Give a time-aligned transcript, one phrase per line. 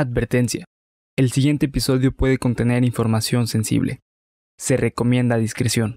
[0.00, 0.64] Advertencia.
[1.16, 3.98] El siguiente episodio puede contener información sensible.
[4.56, 5.96] Se recomienda discreción.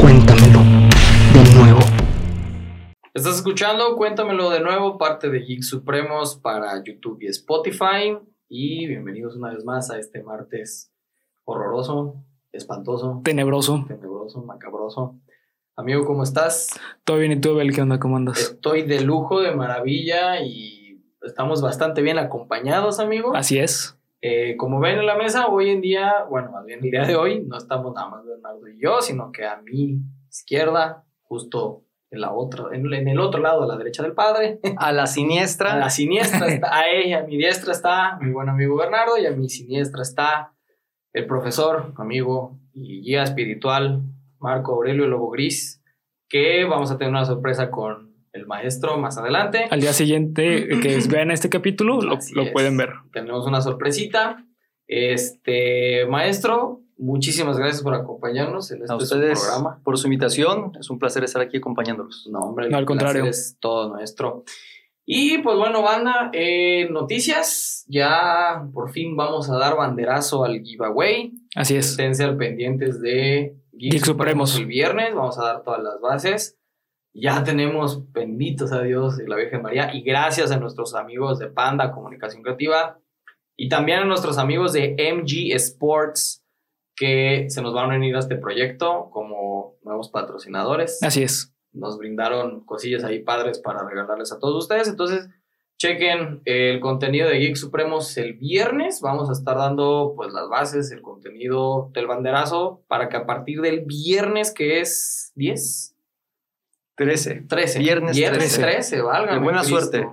[0.00, 0.60] Cuéntamelo
[1.34, 1.80] de nuevo.
[3.12, 8.16] Estás escuchando, cuéntamelo de nuevo, parte de Geek Supremos para YouTube y Spotify.
[8.48, 10.90] Y bienvenidos una vez más a este martes
[11.44, 13.84] horroroso, espantoso, Tenebroso.
[13.86, 15.20] tenebroso, macabroso.
[15.78, 16.70] Amigo, ¿cómo estás?
[17.04, 17.74] ¿Todo bien y tú, Bel?
[17.74, 18.00] ¿Qué onda?
[18.00, 18.38] ¿Cómo andas?
[18.38, 23.36] Estoy de lujo, de maravilla y estamos bastante bien acompañados, amigo.
[23.36, 23.98] Así es.
[24.22, 27.14] Eh, como ven en la mesa, hoy en día, bueno, más bien el día de
[27.16, 32.22] hoy, no estamos nada más Bernardo y yo, sino que a mi izquierda, justo en
[32.22, 35.06] la otra, en, en el otro lado, a la derecha del padre, A la a
[35.06, 35.76] siniestra.
[35.76, 39.30] la siniestra está, a ella, a mi diestra está mi buen amigo Bernardo y a
[39.32, 40.54] mi siniestra está
[41.12, 44.02] el profesor, amigo y guía espiritual
[44.46, 45.82] Marco Aurelio Lobo Gris,
[46.28, 49.66] que vamos a tener una sorpresa con el maestro más adelante.
[49.72, 52.32] Al día siguiente que vean este capítulo, lo, es.
[52.52, 52.90] pueden ver.
[53.12, 54.46] Tenemos una sorpresita.
[54.86, 59.80] Este, maestro, muchísimas gracias por acompañarnos en A este su ustedes programa.
[59.82, 60.70] por su invitación.
[60.78, 62.28] Es un placer estar aquí acompañándolos.
[62.30, 63.24] No, hombre, No, al contrario.
[63.24, 64.44] Es todo nuestro.
[65.04, 67.84] Y pues bueno, banda, eh, noticias.
[67.88, 71.32] Ya por fin vamos a dar banderazo al giveaway.
[71.56, 71.90] Así es.
[71.90, 74.56] Esténse al pendientes de Geek, Supremos.
[74.56, 76.58] El viernes vamos a dar todas las bases.
[77.14, 81.48] Ya tenemos, benditos a Dios y la Virgen María, y gracias a nuestros amigos de
[81.48, 82.98] Panda Comunicación Creativa
[83.56, 86.44] y también a nuestros amigos de MG Sports
[86.94, 91.02] que se nos van a unir a este proyecto como nuevos patrocinadores.
[91.02, 91.54] Así es.
[91.72, 94.88] Nos brindaron cosillas ahí padres para regalarles a todos ustedes.
[94.88, 95.28] Entonces,
[95.78, 99.00] chequen el contenido de Geek Supremos el viernes.
[99.00, 103.60] Vamos a estar dando pues las bases, el contenido del banderazo para que a partir
[103.60, 105.94] del viernes que es 10,
[106.96, 107.44] 13.
[107.48, 107.78] 13.
[107.78, 109.02] Viernes 13, 13.
[109.02, 109.80] válgame De buena Cristo.
[109.80, 110.08] suerte.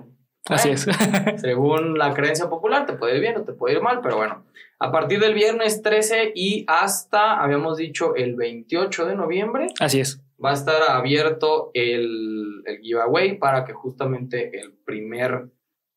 [0.46, 0.86] Así es.
[1.40, 4.44] según la creencia popular, te puede ir bien o te puede ir mal, pero bueno,
[4.78, 10.20] a partir del viernes 13 y hasta, habíamos dicho, el 28 de noviembre, Así es.
[10.44, 15.46] va a estar abierto el, el giveaway para que justamente el primer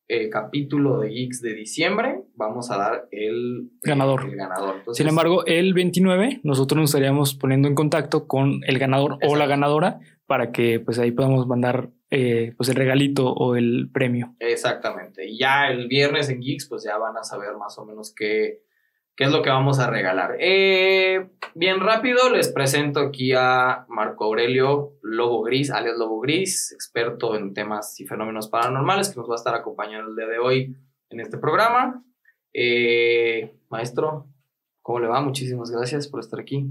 [0.08, 4.24] eh, capítulo de Geeks de diciembre vamos a dar el Ganador.
[4.24, 4.76] El ganador.
[4.78, 9.36] Entonces, Sin embargo, el 29 nosotros nos estaríamos poniendo en contacto con el ganador o
[9.36, 14.34] la ganadora para que pues ahí podamos mandar eh, pues el regalito o el premio.
[14.40, 15.28] Exactamente.
[15.28, 18.62] Y ya el viernes en Geeks, pues ya van a saber más o menos qué,
[19.18, 20.36] qué es lo que vamos a regalar.
[20.38, 27.34] Eh, bien rápido, les presento aquí a Marco Aurelio Lobo Gris, alias Lobo Gris, experto
[27.34, 30.76] en temas y fenómenos paranormales, que nos va a estar acompañando el día de hoy
[31.10, 32.04] en este programa.
[32.54, 34.28] Eh, maestro,
[34.82, 35.20] ¿cómo le va?
[35.20, 36.70] Muchísimas gracias por estar aquí.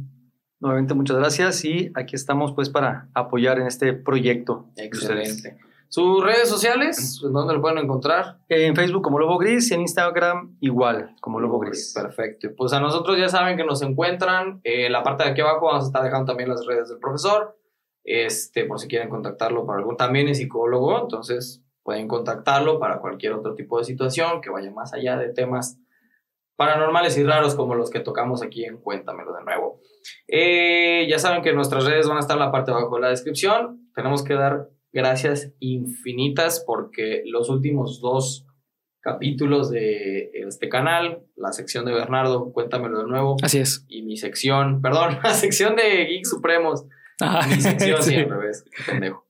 [0.61, 1.65] Nuevamente, muchas gracias.
[1.65, 4.69] Y aquí estamos pues para apoyar en este proyecto.
[4.77, 5.57] Excelente.
[5.89, 8.39] Sus redes sociales, ¿dónde lo pueden encontrar?
[8.49, 11.93] En Facebook como Lobo Gris y en Instagram igual como Lobo Gris.
[11.95, 12.49] Perfecto.
[12.57, 14.59] Pues a nosotros ya saben que nos encuentran.
[14.63, 16.99] eh, en la parte de aquí abajo vamos a estar dejando también las redes del
[16.99, 17.57] profesor.
[18.03, 19.97] Este, por si quieren contactarlo para algún.
[19.97, 24.93] También es psicólogo, entonces pueden contactarlo para cualquier otro tipo de situación que vaya más
[24.93, 25.79] allá de temas
[26.57, 29.79] paranormales y raros como los que tocamos aquí en Cuéntamelo de nuevo.
[30.27, 33.01] Eh, ya saben que nuestras redes van a estar en la parte de abajo de
[33.01, 33.89] la descripción.
[33.93, 38.45] Tenemos que dar gracias infinitas porque los últimos dos
[39.01, 43.85] capítulos de este canal, la sección de Bernardo, cuéntamelo de nuevo, Así es.
[43.87, 46.85] y mi sección, perdón, la sección de Geek Supremos,
[47.21, 47.47] Ajá.
[47.47, 49.25] mi sección, sí, al revés, qué pendejo.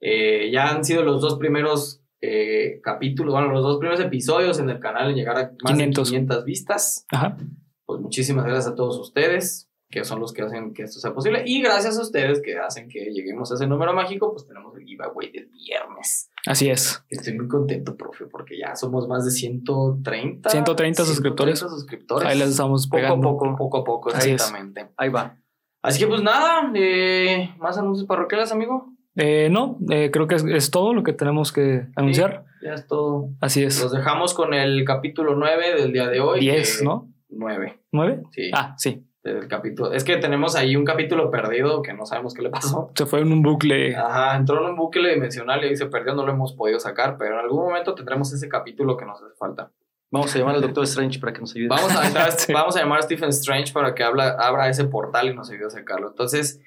[0.00, 4.70] Eh, ya han sido los dos primeros eh, capítulos, bueno, los dos primeros episodios en
[4.70, 6.08] el canal en llegar a más 500.
[6.08, 7.06] de 500 vistas.
[7.10, 7.36] Ajá.
[7.84, 11.42] Pues muchísimas gracias a todos ustedes, que son los que hacen que esto sea posible,
[11.46, 14.84] y gracias a ustedes que hacen que lleguemos a ese número mágico, pues tenemos el
[14.84, 16.30] giveaway del viernes.
[16.46, 17.02] Así es.
[17.08, 20.50] Estoy muy contento, profe, porque ya somos más de 130.
[20.50, 21.58] 130 suscriptores.
[21.58, 22.28] suscriptores.
[22.28, 23.28] Ahí las estamos Poco a pegando.
[23.28, 23.56] poco.
[23.56, 24.88] Poco a poco, Así exactamente.
[24.96, 25.36] Ahí va.
[25.82, 28.92] Así que pues nada, eh, más anuncios parroquiales, amigo.
[29.16, 32.44] Eh, no, eh, creo que es, es todo lo que tenemos que anunciar.
[32.62, 33.30] Ya es todo.
[33.40, 33.80] Así es.
[33.82, 36.40] Los dejamos con el capítulo 9 del día de hoy.
[36.40, 37.08] 10, que- ¿no?
[37.30, 38.22] 9, ¿9?
[38.32, 38.50] sí.
[38.54, 39.04] Ah, sí.
[39.22, 39.92] Del capítulo.
[39.92, 42.90] Es que tenemos ahí un capítulo perdido que no sabemos qué le pasó.
[42.94, 43.94] Se fue en un bucle.
[43.96, 47.16] Ajá, entró en un bucle dimensional y ahí se perdió, no lo hemos podido sacar,
[47.18, 49.70] pero en algún momento tendremos ese capítulo que nos hace falta.
[50.10, 51.68] Vamos a llamar al Doctor Strange para que nos ayude.
[51.68, 52.52] Vamos a, entrar- Sí.
[52.52, 55.66] vamos a llamar a Stephen Strange para que habla, abra ese portal y nos ayude
[55.66, 56.08] a sacarlo.
[56.08, 56.60] Entonces,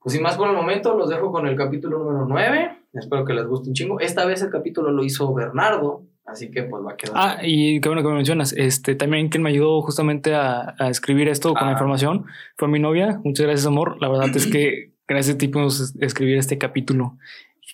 [0.00, 2.82] pues sin más por el momento, los dejo con el capítulo número 9.
[2.92, 4.00] Espero que les guste un chingo.
[4.00, 7.14] Esta vez el capítulo lo hizo Bernardo, así que pues va a quedar.
[7.16, 8.52] Ah, y qué bueno que me mencionas.
[8.52, 11.66] Este, también quien me ayudó justamente a, a escribir esto con Ah.
[11.66, 12.26] la información
[12.56, 13.20] fue mi novia.
[13.24, 13.96] Muchas gracias, amor.
[14.00, 17.16] La verdad es que gracias a ti pudimos escribir este capítulo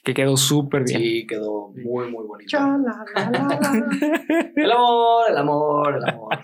[0.05, 1.01] que quedó súper bien.
[1.01, 2.59] Sí, quedó muy, muy bonito.
[4.57, 6.39] el amor, el amor, el amor.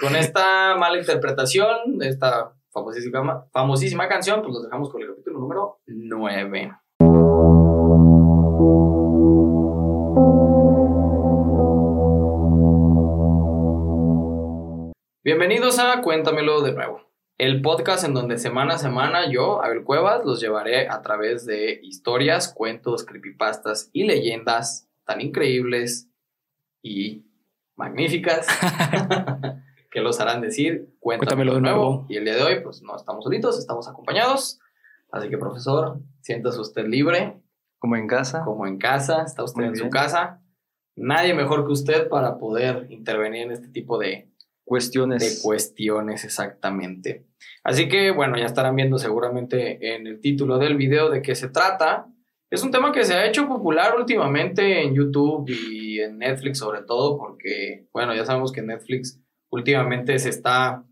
[0.00, 5.80] Con esta mala interpretación esta famosísima, famosísima canción, pues los dejamos con el capítulo número
[5.86, 6.72] 9.
[15.28, 17.02] Bienvenidos a Cuéntamelo de nuevo,
[17.36, 21.80] el podcast en donde semana a semana yo, Abel Cuevas, los llevaré a través de
[21.82, 26.08] historias, cuentos, creepypastas y leyendas tan increíbles
[26.80, 27.26] y
[27.76, 28.46] magníficas
[29.90, 32.06] que los harán decir Cuéntamelo, de nuevo.
[32.08, 34.58] Y el día de hoy, pues no estamos solitos, estamos acompañados.
[35.12, 37.38] Así que, profesor, siéntase usted libre.
[37.78, 38.44] Como en casa.
[38.46, 40.40] Como en casa, está usted en su casa.
[40.96, 44.30] Nadie mejor que usted para poder intervenir en este tipo de
[44.68, 45.22] Cuestiones.
[45.22, 47.26] De cuestiones, exactamente.
[47.64, 51.48] Así que, bueno, ya estarán viendo seguramente en el título del video de qué se
[51.48, 52.06] trata.
[52.50, 56.82] Es un tema que se ha hecho popular últimamente en YouTube y en Netflix sobre
[56.82, 59.20] todo porque, bueno, ya sabemos que Netflix
[59.50, 60.84] últimamente se está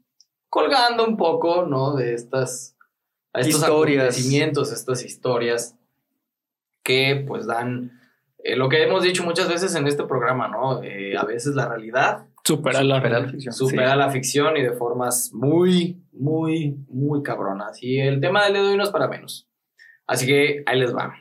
[0.48, 1.94] colgando un poco, ¿no?
[1.94, 2.76] De estas
[3.34, 4.04] estos historias.
[4.04, 5.76] acontecimientos, estas historias
[6.82, 7.92] que pues dan
[8.38, 10.82] eh, lo que hemos dicho muchas veces en este programa, ¿no?
[10.82, 13.52] Eh, a veces la realidad Supera, la, ficción.
[13.52, 17.82] Supera la ficción y de formas muy, muy, muy cabronas.
[17.82, 19.48] Y el tema del de hoy no es para menos.
[20.06, 21.16] Así que ahí les va.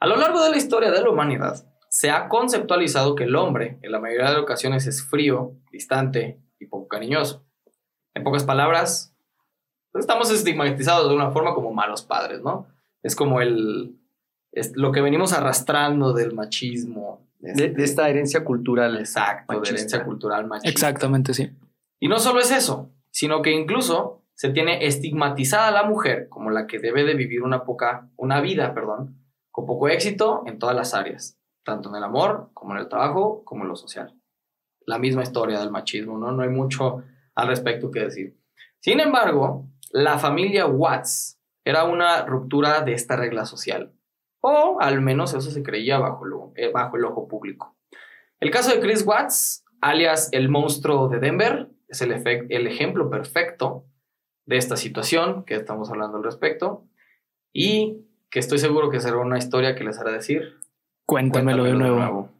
[0.00, 3.78] A lo largo de la historia de la humanidad, se ha conceptualizado que el hombre,
[3.82, 7.46] en la mayoría de ocasiones, es frío, distante y poco cariñoso.
[8.12, 9.14] En pocas palabras,
[9.94, 12.66] estamos estigmatizados de una forma como malos padres, ¿no?
[13.02, 13.96] Es como el,
[14.50, 18.98] es lo que venimos arrastrando del machismo, de, esta herencia cultural.
[18.98, 20.70] Exacto, de herencia cultural machista.
[20.70, 21.50] Exactamente, sí.
[22.00, 26.50] Y no solo es eso, sino que incluso se tiene estigmatizada a la mujer como
[26.50, 29.18] la que debe de vivir una poca, una vida, perdón,
[29.50, 33.42] con poco éxito en todas las áreas, tanto en el amor, como en el trabajo,
[33.44, 34.14] como en lo social.
[34.84, 36.32] La misma historia del machismo, ¿no?
[36.32, 37.02] No hay mucho
[37.34, 38.38] al respecto que decir.
[38.80, 43.92] Sin embargo, la familia Watts era una ruptura de esta regla social.
[44.48, 47.74] O al menos eso se creía bajo, eh, bajo el ojo público.
[48.38, 53.86] El caso de Chris Watts, alias el monstruo de Denver, es el, el ejemplo perfecto
[54.44, 56.84] de esta situación que estamos hablando al respecto
[57.52, 60.54] y que estoy seguro que será una historia que les hará decir.
[61.06, 62.30] Cuéntamelo, de, nuevo.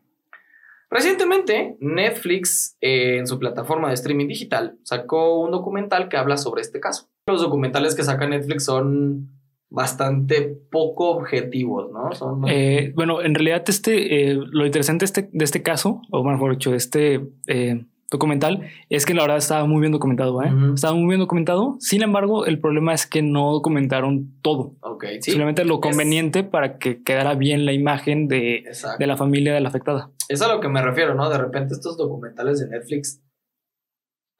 [0.89, 6.63] Recientemente, Netflix, eh, en su plataforma de streaming digital, sacó un documental que habla sobre
[6.63, 7.09] este caso.
[7.27, 9.36] Los documentales que saca Netflix son
[9.69, 12.49] bastante poco objetivos, ¿no?
[12.49, 16.53] Eh, bueno, en realidad este, eh, lo interesante de este, de este caso, o mejor
[16.53, 20.51] dicho, de este eh, documental, es que la verdad estaba muy bien documentado, ¿eh?
[20.75, 21.77] Estaba muy bien documentado.
[21.81, 24.77] Sin embargo, el problema es que no documentaron todo.
[24.81, 28.65] Ok, Simplemente lo conveniente para que quedara bien la imagen de,
[28.99, 30.11] de la familia de la afectada.
[30.29, 31.29] Es a lo que me refiero, ¿no?
[31.29, 33.21] De repente estos documentales de Netflix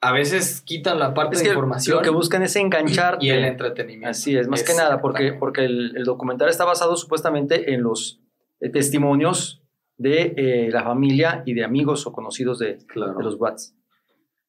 [0.01, 1.97] a veces quitan la parte de información.
[1.97, 4.09] Lo que buscan es enganchar Y el entretenimiento.
[4.09, 8.19] Así es, más que nada, porque, porque el, documental está basado supuestamente en los
[8.59, 9.63] eh, testimonios
[9.97, 13.75] de eh, la familia y de amigos o conocidos de, de los Watts.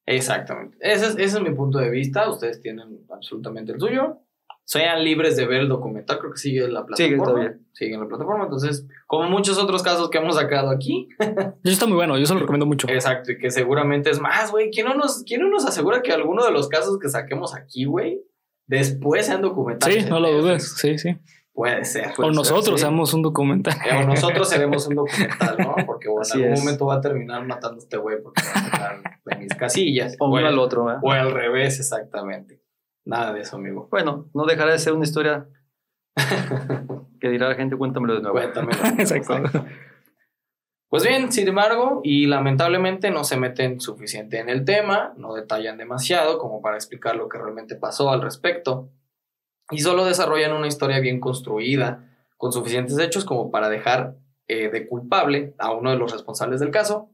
[0.05, 0.77] Exactamente.
[0.81, 2.29] Ese es, ese es mi punto de vista.
[2.31, 4.21] Ustedes tienen absolutamente el suyo
[4.69, 7.25] sean libres de ver el documental, creo que sigue en la plataforma.
[7.25, 7.59] Sigue todavía.
[7.73, 11.09] Sigue en la plataforma, entonces, como muchos otros casos que hemos sacado aquí.
[11.19, 12.87] Eso está muy bueno, yo se lo recomiendo mucho.
[12.87, 16.13] Exacto, y que seguramente es más, güey, ¿quién no nos, quién no nos asegura que
[16.13, 18.21] alguno de los casos que saquemos aquí, güey,
[18.67, 20.05] después sean documentales?
[20.05, 21.17] Sí, no lo dudes, sí, sí.
[21.55, 22.13] Puede ser.
[22.19, 23.75] o nosotros seamos un documental.
[23.99, 25.77] O nosotros seremos un documental, ¿no?
[25.87, 28.65] Porque bueno, en algún momento va a terminar matando a este güey porque va a
[28.65, 30.15] sacar de mis casillas.
[30.21, 30.97] O, uno al otro, ¿eh?
[31.03, 32.58] O al revés, exactamente.
[33.09, 33.89] Nada de eso, amigo.
[33.91, 35.49] Bueno, no dejará de ser una historia
[37.21, 38.37] que dirá la gente, cuéntamelo de nuevo.
[38.37, 38.79] Cuéntamelo.
[38.99, 39.65] Exacto.
[40.91, 45.79] Pues bien, sin embargo, y lamentablemente no se meten suficiente en el tema, no detallan
[45.79, 48.91] demasiado como para explicar lo que realmente pasó al respecto,
[49.71, 52.05] y solo desarrollan una historia bien construida,
[52.37, 54.17] con suficientes hechos como para dejar
[54.49, 57.09] eh, de culpable a uno de los responsables del caso,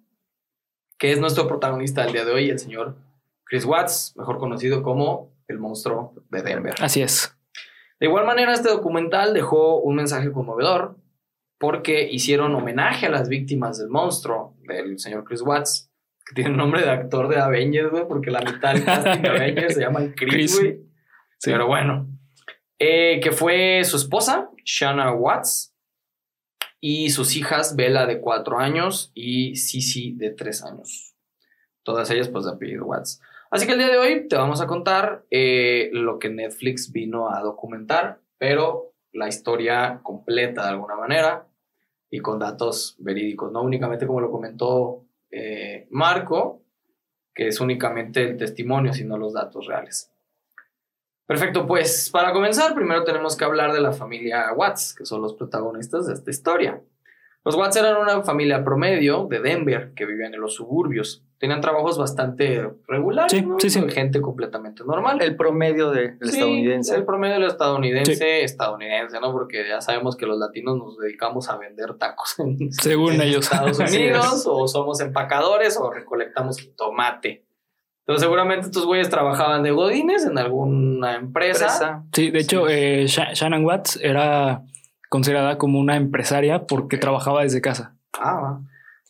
[0.98, 2.96] que es nuestro protagonista del día de hoy, el señor
[3.44, 6.74] Chris Watts, mejor conocido como el monstruo de Denver.
[6.80, 7.36] Así es.
[8.00, 10.96] De igual manera, este documental dejó un mensaje conmovedor
[11.58, 15.90] porque hicieron homenaje a las víctimas del monstruo del señor Chris Watts,
[16.26, 19.28] que tiene un nombre de actor de Avengers, güey, porque la mitad del casting de
[19.28, 20.80] Avengers se llama Chris, güey.
[21.42, 22.08] Pero bueno,
[22.78, 25.74] eh, que fue su esposa, Shanna Watts,
[26.86, 31.14] y sus hijas, Bella de cuatro años y Sisi de tres años.
[31.82, 33.22] Todas ellas, pues, de apellido Watts.
[33.54, 37.30] Así que el día de hoy te vamos a contar eh, lo que Netflix vino
[37.30, 41.46] a documentar, pero la historia completa de alguna manera
[42.11, 46.64] y con datos verídicos, no únicamente como lo comentó eh, Marco,
[47.32, 50.11] que es únicamente el testimonio, sino los datos reales.
[51.25, 55.34] Perfecto, pues para comenzar, primero tenemos que hablar de la familia Watts, que son los
[55.34, 56.82] protagonistas de esta historia.
[57.44, 61.25] Los Watts eran una familia promedio de Denver que vivían en los suburbios.
[61.44, 65.20] Tenían trabajos bastante regulares, sí, sí, gente completamente normal.
[65.20, 66.94] El promedio del estadounidense.
[66.94, 69.30] El promedio del estadounidense, estadounidense, ¿no?
[69.30, 73.44] Porque ya sabemos que los latinos nos dedicamos a vender tacos en, Según ellos.
[73.44, 77.44] Estados Unidos, o somos empacadores, o recolectamos tomate.
[78.06, 82.06] Entonces, seguramente estos güeyes trabajaban de godines en alguna empresa.
[82.14, 84.62] Sí, de hecho, eh, Shannon Watts era
[85.10, 87.96] considerada como una empresaria porque trabajaba desde casa.
[88.18, 88.60] Ah,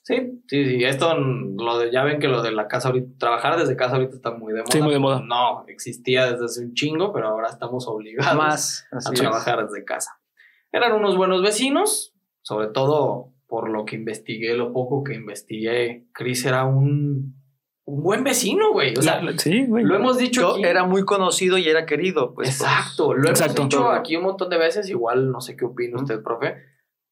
[0.05, 0.85] sí, sí, sí.
[0.85, 4.15] Esto, lo de, ya ven que lo de la casa ahorita, trabajar desde casa ahorita
[4.15, 4.71] está muy de moda.
[4.71, 5.21] Sí, muy de moda.
[5.27, 10.21] No, existía desde hace un chingo, pero ahora estamos obligados a trabajar desde casa.
[10.71, 16.07] Eran unos buenos vecinos, sobre todo por lo que investigué, lo poco que investigué.
[16.13, 17.35] Chris era un
[17.87, 18.97] un buen vecino, güey.
[18.97, 19.85] O sea, sí, güey.
[19.85, 20.65] Lo hemos dicho aquí.
[20.65, 22.49] Era muy conocido y era querido, pues.
[22.49, 23.15] Exacto.
[23.15, 24.89] Lo hemos dicho aquí un montón de veces.
[24.89, 26.57] Igual no sé qué opina usted, profe.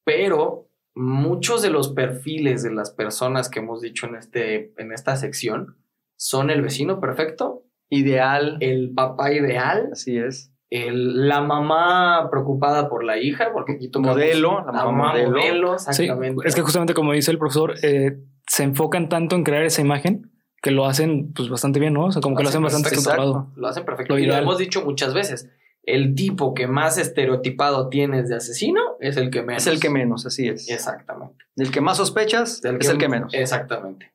[0.05, 5.17] Pero muchos de los perfiles de las personas que hemos dicho en, este, en esta
[5.17, 5.77] sección
[6.17, 7.65] son el vecino perfecto.
[7.89, 8.57] Ideal.
[8.61, 9.91] El papá ideal.
[9.93, 10.53] Así es.
[10.71, 15.75] El, la mamá preocupada por la hija, porque aquí modelo, la mamá, modelo.
[15.75, 16.49] exactamente.
[16.49, 20.33] es que justamente como dice el profesor, eh, se enfocan tanto en crear esa imagen
[20.63, 22.07] que lo hacen pues bastante bien, ¿no?
[22.07, 23.51] O sea, como que lo hacen bastante controlado.
[23.55, 24.19] Lo hacen perfecto.
[24.19, 25.51] y lo hemos dicho muchas veces.
[25.85, 29.67] El tipo que más estereotipado tienes de asesino es el que menos.
[29.67, 30.71] Es el que menos, así es.
[30.71, 31.45] Exactamente.
[31.57, 33.35] Del que más sospechas es el que menos.
[33.35, 34.13] Exactamente.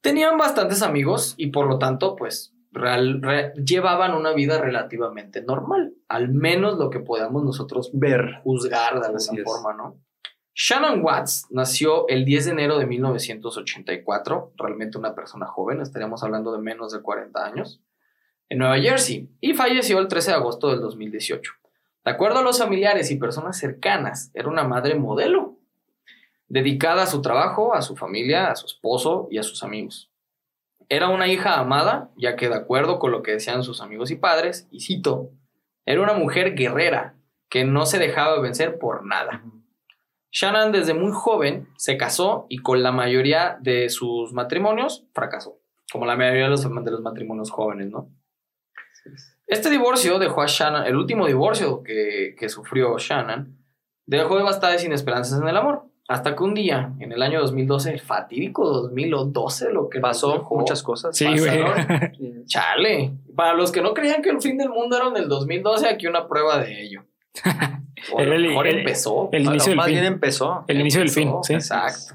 [0.00, 2.54] Tenían bastantes amigos y por lo tanto, pues,
[3.64, 5.94] llevaban una vida relativamente normal.
[6.08, 10.00] Al menos lo que podamos nosotros ver, juzgar de alguna forma, ¿no?
[10.54, 16.50] Shannon Watts nació el 10 de enero de 1984, realmente una persona joven, estaríamos hablando
[16.50, 17.80] de menos de 40 años,
[18.48, 21.52] en Nueva Jersey, y falleció el 13 de agosto del 2018.
[22.04, 25.58] De acuerdo a los familiares y personas cercanas, era una madre modelo,
[26.48, 30.10] dedicada a su trabajo, a su familia, a su esposo y a sus amigos.
[30.88, 34.16] Era una hija amada, ya que de acuerdo con lo que decían sus amigos y
[34.16, 35.30] padres, y cito,
[35.84, 37.14] era una mujer guerrera
[37.50, 39.42] que no se dejaba vencer por nada.
[40.30, 45.58] Shannon desde muy joven se casó y con la mayoría de sus matrimonios fracasó,
[45.90, 48.10] como la mayoría de los, de los matrimonios jóvenes, ¿no?
[49.46, 53.56] Este divorcio dejó a Shannon, el último divorcio que, que sufrió Shannon,
[54.06, 55.84] dejó devastadas sin esperanzas en el amor.
[56.08, 60.82] Hasta que un día, en el año 2012, el fatídico 2012, lo que pasó, muchas
[60.82, 61.14] cosas.
[61.14, 62.44] Sí, güey.
[62.46, 63.12] Chale.
[63.36, 66.06] Para los que no creían que el fin del mundo era en el 2012, aquí
[66.06, 67.04] una prueba de ello.
[68.18, 69.28] el, mejor empezó.
[69.32, 69.98] El inicio del fin.
[69.98, 70.64] empezó.
[70.66, 71.52] El inicio del fin, sí.
[71.52, 72.14] Exacto.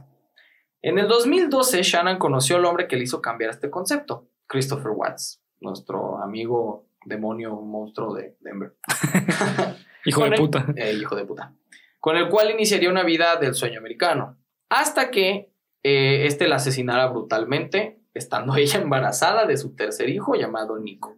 [0.81, 5.42] En el 2012, Shannon conoció al hombre que le hizo cambiar este concepto, Christopher Watts,
[5.63, 8.75] nuestro amigo demonio monstruo de Denver.
[10.05, 10.65] hijo de puta.
[10.75, 11.53] Eh, hijo de puta.
[11.99, 14.37] Con el cual iniciaría una vida del sueño americano.
[14.69, 15.53] Hasta que
[15.83, 21.15] eh, este la asesinara brutalmente, estando ella embarazada de su tercer hijo llamado Nico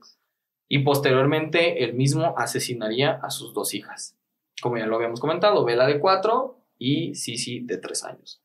[0.68, 4.18] y posteriormente él mismo asesinaría a sus dos hijas.
[4.62, 8.42] Como ya lo habíamos comentado, Bella de cuatro y Sisi de tres años.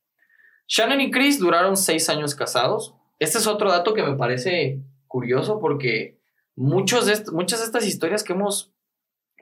[0.67, 2.95] Shannon y Chris duraron seis años casados.
[3.19, 6.21] Este es otro dato que me parece curioso porque
[6.55, 8.73] muchos de muchas de estas historias que hemos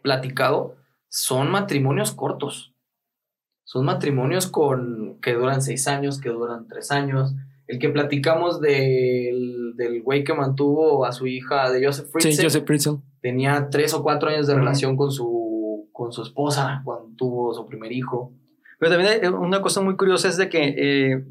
[0.03, 0.77] platicado
[1.09, 2.75] son matrimonios cortos.
[3.65, 7.35] Son matrimonios con, que duran seis años, que duran tres años.
[7.67, 12.33] El que platicamos del, del güey que mantuvo a su hija de Joseph Fritzl.
[12.33, 12.95] Sí, Joseph Fritzl.
[13.21, 17.67] Tenía tres o cuatro años de relación con su, con su esposa cuando tuvo su
[17.67, 18.33] primer hijo.
[18.79, 21.27] Pero también hay una cosa muy curiosa es de que, eh,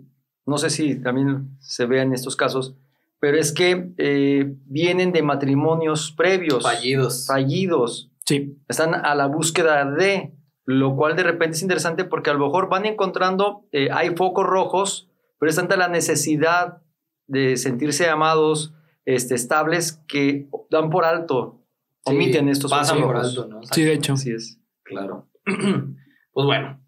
[0.45, 2.75] no sé si también se vea en estos casos,
[3.19, 6.63] pero es que eh, vienen de matrimonios previos.
[6.63, 7.25] Fallidos.
[7.27, 8.11] Fallidos.
[8.25, 8.57] Sí.
[8.67, 10.33] Están a la búsqueda de,
[10.65, 14.45] lo cual de repente es interesante porque a lo mejor van encontrando, eh, hay focos
[14.45, 15.07] rojos
[15.39, 16.81] pero es tanta la necesidad
[17.27, 18.73] de sentirse amados,
[19.05, 21.63] este, estables, que dan por alto,
[22.05, 23.61] omiten estos pasan por alto, ¿no?
[23.63, 24.13] Sí, de hecho.
[24.13, 24.59] Así es.
[24.83, 25.29] Claro.
[25.45, 26.81] pues bueno,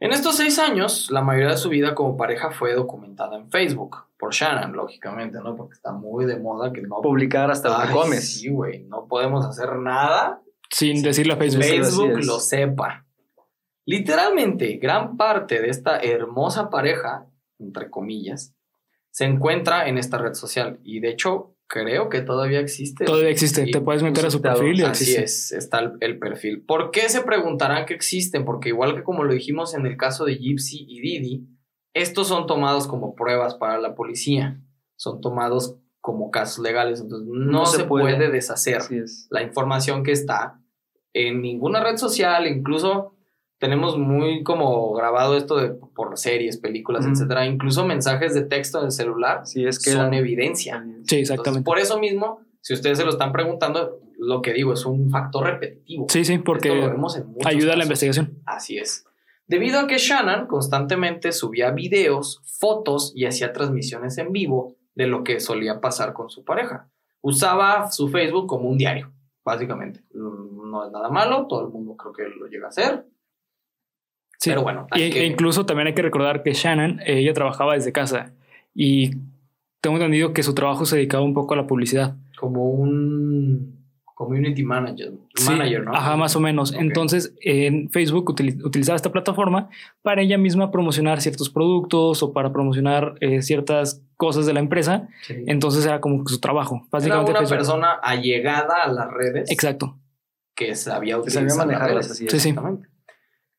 [0.00, 4.08] en estos seis años, la mayoría de su vida como pareja fue documentada en Facebook,
[4.22, 5.56] por Shannon, lógicamente, ¿no?
[5.56, 7.00] Porque está muy de moda que no...
[7.02, 8.34] Publicar hasta lo que comes.
[8.38, 10.40] Sí, güey, no podemos hacer nada.
[10.70, 11.64] Sin decirlo a Facebook.
[11.64, 13.04] Facebook lo sepa.
[13.84, 17.26] Literalmente, gran parte de esta hermosa pareja
[17.58, 18.54] entre comillas,
[19.10, 20.78] se encuentra en esta red social.
[20.84, 23.04] Y de hecho, creo que todavía existe.
[23.04, 23.66] Todavía existe.
[23.66, 25.24] Te puedes meter a su perfil y Así existe.
[25.24, 26.62] es, está el, el perfil.
[26.62, 28.44] ¿Por qué se preguntarán que existen?
[28.44, 31.48] Porque igual que como lo dijimos en el caso de Gypsy y Didi,
[31.94, 34.60] estos son tomados como pruebas para la policía.
[34.96, 37.00] Son tomados como casos legales.
[37.00, 38.16] Entonces no, No se, se puede.
[38.16, 38.30] puede.
[38.30, 38.82] deshacer
[39.30, 40.58] la información que está
[41.12, 43.14] en ninguna red social, incluso
[43.58, 47.12] tenemos muy como grabado esto de por series, películas, Ujú.
[47.12, 50.80] etcétera, incluso mensajes de texto en el celular Así es que son evidencia.
[50.82, 51.64] Sí, Entonces, exactamente.
[51.64, 55.44] por eso mismo, si ustedes se lo están preguntando, lo que digo es un factor
[55.44, 56.06] repetitivo.
[56.08, 57.84] Sí, sí, porque vemos en muchos ayuda a la casos.
[57.84, 58.42] investigación.
[58.46, 59.04] Así es.
[59.52, 65.24] Debido a que Shannon constantemente subía videos, fotos y hacía transmisiones en vivo de lo
[65.24, 66.88] que solía pasar con su pareja.
[67.20, 69.12] Usaba su Facebook como un diario,
[69.44, 70.00] básicamente.
[70.14, 73.04] Mm, No es nada malo, todo el mundo creo que lo llega a hacer.
[74.38, 74.48] Sí.
[74.48, 78.32] Pero bueno, que- e incluso también hay que recordar que Shannon, ella trabajaba desde casa
[78.74, 79.10] y
[79.82, 82.16] tengo entendido que su trabajo se dedicaba un poco a la publicidad.
[82.38, 83.81] como un
[84.14, 85.94] community manager, Sí, manager ¿no?
[85.94, 86.72] Ajá, más o menos.
[86.72, 89.68] Entonces, en Facebook utili- utilizaba esta plataforma
[90.02, 95.08] para ella misma promocionar ciertos productos o para promocionar eh, ciertas cosas de la empresa.
[95.22, 95.34] Sí.
[95.46, 96.76] Entonces era como que su trabajo.
[96.76, 97.56] Era Básicamente una Facebook.
[97.58, 99.98] persona allegada a las redes Exacto.
[100.54, 102.10] que sabía Que sabía utilizar las redes.
[102.10, 102.28] así.
[102.28, 102.48] Sí, sí.
[102.50, 102.88] Exactamente.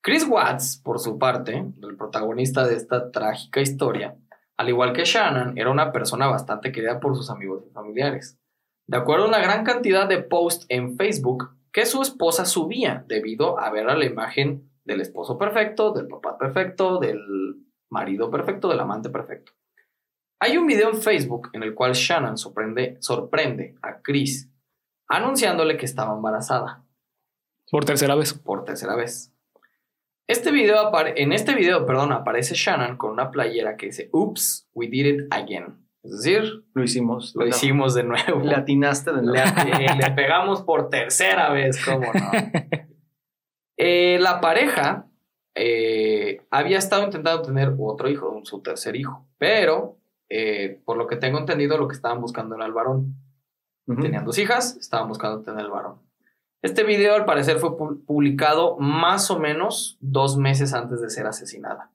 [0.01, 4.15] Chris Watts, por su parte, el protagonista de esta trágica historia,
[4.57, 8.37] al igual que Shannon, era una persona bastante querida por sus amigos y familiares.
[8.87, 13.59] De acuerdo a una gran cantidad de posts en Facebook que su esposa subía debido
[13.59, 17.19] a ver a la imagen del esposo perfecto, del papá perfecto, del
[17.89, 19.53] marido perfecto, del amante perfecto.
[20.39, 24.49] Hay un video en Facebook en el cual Shannon sorprende, sorprende a Chris
[25.07, 26.83] anunciándole que estaba embarazada
[27.71, 28.33] Por tercera vez.
[28.33, 29.33] por tercera vez.
[30.27, 34.87] Este video en este video, perdón, aparece Shannon con una playera que dice Oops, we
[34.87, 35.82] did it again.
[36.03, 37.33] Es decir, Lo hicimos.
[37.35, 38.41] lo hicimos de nuevo.
[38.41, 39.99] Le atinaste de Le, nuevo.
[39.99, 42.31] le pegamos por tercera vez, ¿cómo no?
[43.77, 45.07] Eh, la pareja
[45.55, 49.97] eh, había estado intentando tener otro hijo, su tercer hijo, pero
[50.29, 53.15] eh, por lo que tengo entendido, lo que estaban buscando era el varón.
[53.85, 55.99] Tenían dos hijas, estaban buscando tener el varón.
[56.61, 61.25] Este video al parecer fue pu- publicado más o menos dos meses antes de ser
[61.25, 61.91] asesinada.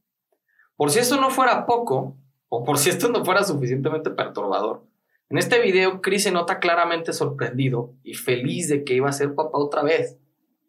[0.77, 2.17] Por si esto no fuera poco,
[2.49, 4.85] o por si esto no fuera suficientemente perturbador,
[5.31, 9.35] en este video Chris se nota claramente sorprendido y feliz de que iba a ser
[9.35, 10.19] papá otra vez.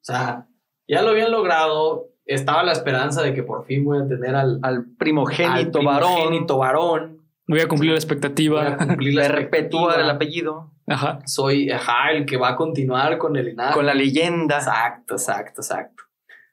[0.01, 0.47] O sea,
[0.87, 4.59] ya lo habían logrado, estaba la esperanza de que por fin voy a tener al,
[4.61, 6.13] Al primogénito al varón.
[6.15, 7.19] primogénito varón.
[7.47, 8.77] Voy a cumplir la Voy a expectativa.
[8.77, 9.95] cumplir la expectativa.
[9.95, 10.71] el apellido.
[10.87, 11.19] Ajá.
[11.25, 13.73] soy ajá, el que va a continuar con el linaje.
[13.75, 14.57] Con la leyenda.
[14.57, 16.03] Exacto, exacto, exacto.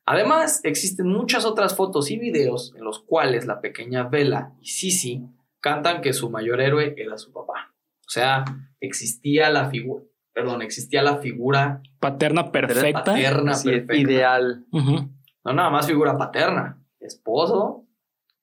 [0.07, 5.27] Además, existen muchas otras fotos y videos en los cuales la pequeña Bella y Sisi
[5.61, 7.75] cantan que su mayor héroe era su papá.
[8.07, 8.45] O sea,
[8.81, 13.03] existía la figura, perdón, existía la figura Paterna perfecta.
[13.03, 13.97] paterna perfecta.
[13.97, 14.65] ideal.
[14.73, 17.85] No nada más figura paterna, esposo.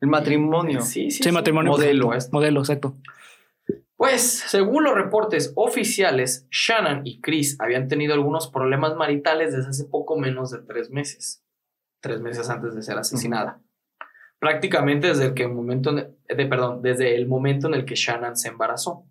[0.01, 0.81] El matrimonio.
[0.81, 1.71] Sí, sí, Sí, matrimonio.
[1.71, 2.09] Modelo.
[2.09, 2.33] perfecto.
[2.35, 2.93] Modelo, exacto.
[3.95, 9.85] Pues, según los reportes oficiales, Shannon y Chris habían tenido algunos problemas maritales desde hace
[9.85, 11.42] poco menos de tres meses.
[12.03, 13.61] Tres meses antes de ser asesinada.
[14.37, 18.35] Prácticamente desde el, que momento en- de, perdón, desde el momento en el que Shannon
[18.35, 19.05] se embarazó.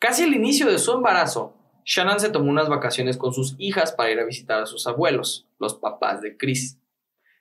[0.00, 4.10] Casi al inicio de su embarazo, Shannon se tomó unas vacaciones con sus hijas para
[4.10, 6.80] ir a visitar a sus abuelos, los papás de Chris.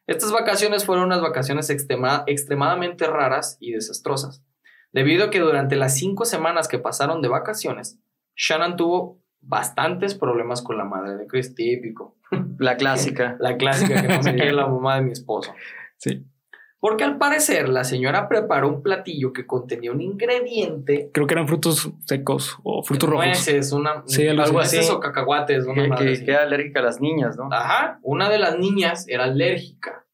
[0.06, 4.44] Estas vacaciones fueron unas vacaciones extrema- extremadamente raras y desastrosas
[4.92, 7.98] debido a que durante las cinco semanas que pasaron de vacaciones,
[8.36, 12.16] Shannon tuvo bastantes problemas con la madre de Chris, típico.
[12.60, 13.38] La clásica.
[13.40, 15.54] La clásica que no me quiere la mamá de mi esposo.
[15.98, 16.26] Sí.
[16.80, 21.10] Porque al parecer la señora preparó un platillo que contenía un ingrediente.
[21.14, 23.26] Creo que eran frutos secos o frutos rojos.
[23.26, 24.80] Nueces, una, Sí, algo así.
[24.92, 25.66] o cacahuates.
[25.66, 26.26] una Que, madre que, así.
[26.26, 27.48] que era alérgica a las niñas, ¿no?
[27.54, 30.06] Ajá, una de las niñas era alérgica.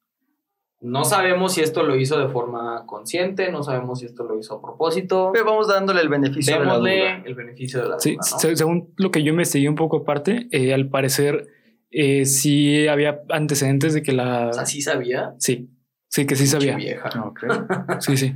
[0.82, 4.54] No sabemos si esto lo hizo de forma consciente, no sabemos si esto lo hizo
[4.56, 5.32] a propósito.
[5.34, 7.22] Pero vamos dándole el beneficio de la duda.
[7.26, 8.40] el beneficio de la Sí, duda, ¿no?
[8.40, 11.48] se- según lo que yo investigué un poco aparte, eh, al parecer
[11.92, 14.50] eh, sí había antecedentes de que la...
[14.50, 15.36] O sea, sí sabía.
[15.40, 15.70] Sí,
[16.08, 16.76] sí que sí sabía.
[16.76, 17.10] vieja.
[17.26, 17.42] Ok.
[18.00, 18.36] Sí, sí.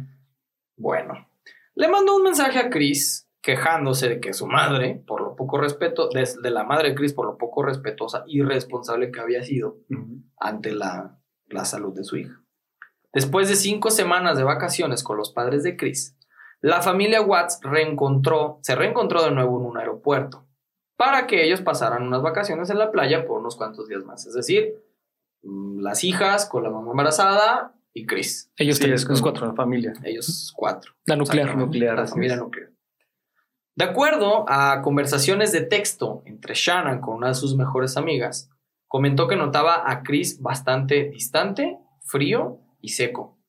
[0.75, 1.27] Bueno,
[1.75, 6.09] le mandó un mensaje a Chris quejándose de que su madre, por lo poco respeto,
[6.09, 9.77] de, de la madre de Chris, por lo poco respetuosa y responsable que había sido
[10.39, 12.41] ante la, la salud de su hija.
[13.11, 16.17] Después de cinco semanas de vacaciones con los padres de Chris,
[16.61, 20.47] la familia Watts reencontró, se reencontró de nuevo en un aeropuerto
[21.03, 24.25] para que ellos pasaran unas vacaciones en la playa por unos cuantos días más.
[24.25, 24.75] Es decir,
[25.41, 28.51] mm, las hijas con la mamá embarazada y Chris.
[28.57, 29.45] Ellos Sí, tres, es los cuatro.
[29.45, 29.93] la familia.
[30.03, 30.93] Ellos cuatro.
[31.05, 31.47] La nuclear.
[31.47, 32.69] Exactamente, Nuclear, La familia nuclear.
[33.75, 38.49] De acuerdo a conversaciones de texto entre Shannon con una de sus mejores amigas,
[38.87, 43.39] comentó que notaba a Chris bastante distante, frío y seco,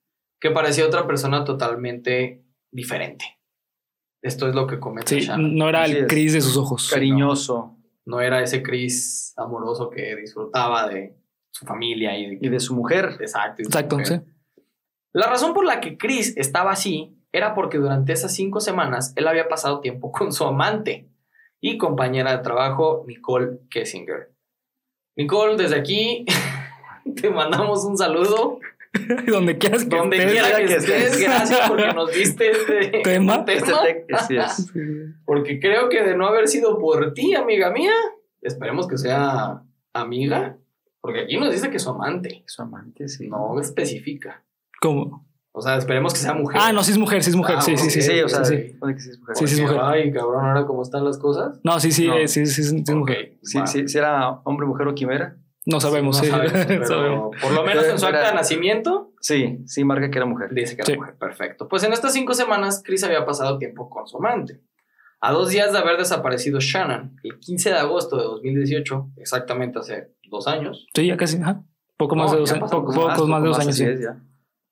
[0.40, 3.38] que parecía otra persona totalmente diferente.
[4.24, 5.54] Esto es lo que comenta Sí, Shannon.
[5.54, 6.06] no era Así el.
[6.06, 6.90] Chris de sus ojos.
[6.90, 7.76] Cariñoso.
[8.06, 11.14] No era ese Chris amoroso que disfrutaba de
[11.50, 13.16] su familia y de Y de su mujer.
[13.20, 13.62] Exacto.
[13.62, 14.24] Exacto, mujer.
[14.24, 14.62] sí.
[15.12, 19.28] La razón por la que Chris estaba así era porque durante esas cinco semanas él
[19.28, 21.08] había pasado tiempo con su amante
[21.60, 24.32] y compañera de trabajo, Nicole Kessinger.
[25.16, 26.24] Nicole, desde aquí
[27.20, 28.58] te mandamos un saludo.
[29.26, 30.32] Donde quieras que Donde estés.
[30.32, 31.20] quiera que estés, estés.
[31.22, 33.44] gracias porque nos diste este Tema.
[33.46, 34.72] Este es.
[35.24, 37.92] Porque creo que de no haber sido por ti, amiga mía,
[38.42, 40.56] esperemos que sea amiga.
[41.00, 42.44] Porque aquí nos dice que es su amante.
[42.46, 43.28] Su amante, sí.
[43.28, 44.42] No especifica.
[44.80, 45.26] ¿Cómo?
[45.52, 46.60] O sea, esperemos que sea mujer.
[46.62, 47.56] Ah, no, sí es mujer, sí es mujer.
[47.58, 48.20] Ah, sí, sí, sí, Sí, sí.
[48.22, 48.72] o sea, sí, sí.
[48.72, 49.36] supone que sí es mujer.
[49.36, 49.78] Sí, sí, es mujer.
[49.82, 51.60] Ay, cabrón, ahora cómo están las cosas.
[51.62, 52.14] No, sí, sí, No.
[52.26, 53.34] sí, sí, sí, sí es mujer.
[53.42, 55.36] Sí, sí, si era hombre, mujer o quimera.
[55.66, 56.30] No sabemos, No sí.
[56.30, 57.36] sabemos, pero Sabemos.
[57.40, 60.50] por lo menos en su acta de nacimiento Sí, sí, marca que era mujer.
[60.52, 60.96] dice que era Sí.
[60.98, 61.14] mujer.
[61.16, 61.68] Perfecto.
[61.68, 64.60] Pues en estas cinco semanas, Chris había pasado tiempo con su amante.
[65.20, 70.10] A dos días de haber desaparecido Shannon, el 15 de agosto de 2018, exactamente hace
[70.28, 71.62] dos años, Sí, ya casi, ajá.
[71.96, 72.70] Poco más No, de dos años.
[72.70, 73.84] Poco, más, pocos más de dos años, sí.
[73.84, 74.18] es, ya.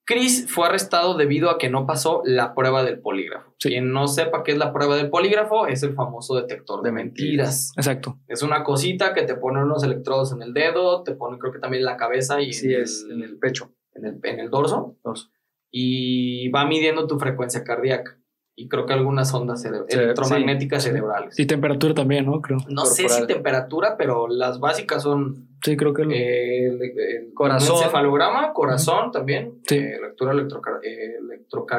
[0.04, 3.54] Chris fue arrestado debido a que no pasó la prueba del polígrafo.
[3.58, 3.68] Sí.
[3.70, 7.72] Quien no sepa qué es la prueba del polígrafo es el famoso detector de, mentiras.
[7.76, 8.18] Exacto.
[8.26, 11.60] Es una cosita que te pone unos electrodos en el dedo, te pone creo que
[11.60, 13.72] también en la cabeza y Sí, en, es el, en el pecho.
[13.94, 15.30] en el- en el dorso Dorso.
[15.70, 18.18] y va midiendo tu frecuencia cardíaca
[18.54, 21.38] y creo que algunas ondas cere- Sí, electromagnéticas sí, cerebrales.
[21.38, 22.40] Y temperatura también, ¿no?
[22.40, 22.58] Creo.
[22.68, 26.02] No sé si temperatura, pero las básicas son Sí, creo que.
[26.02, 27.76] eh, el, el- Corazón.
[27.76, 29.76] encefalograma, corazón también, Sí.
[29.78, 31.16] eh, lectura electrocar eh,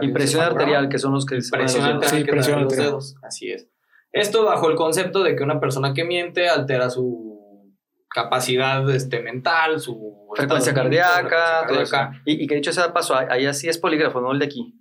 [0.01, 0.47] Y presión encefalograma.
[0.47, 1.85] arterial, que son los que Presión dedos.
[1.95, 2.91] arterial Sí, que presión en los arterial.
[2.91, 3.15] dedos.
[3.23, 3.67] Así es.
[4.11, 7.73] Esto bajo el concepto de que una persona que miente altera su
[8.09, 12.21] capacidad este, mental, su Frecuencia cardíaca, todo frecuencia eso.
[12.25, 14.79] Y, y que dicho sea de paso, ahí así es polígrafo, no el de aquí.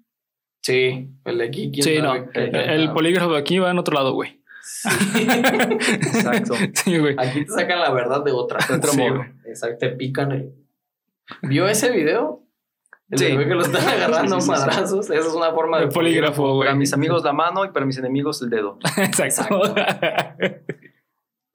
[0.62, 1.70] Sí, el de aquí.
[1.72, 2.14] quién Sí, no.
[2.34, 4.40] El polígrafo de aquí va en otro lado, güey.
[4.62, 4.88] Sí.
[5.28, 6.54] Exacto.
[6.74, 7.16] Sí, güey.
[7.18, 8.58] Aquí te sacan la verdad de otra.
[8.66, 9.24] De otro Sí, modo.
[9.44, 10.54] Exacto, te pican el...
[11.42, 12.44] ¿Vio ese video?
[13.10, 13.26] El Sí.
[13.26, 15.10] que lo están agarrando madrazos.
[15.10, 16.66] Esa es una forma de El polígrafo, güey.
[16.68, 18.78] Para mis amigos la mano y para mis enemigos el dedo.
[18.98, 19.74] Exacto.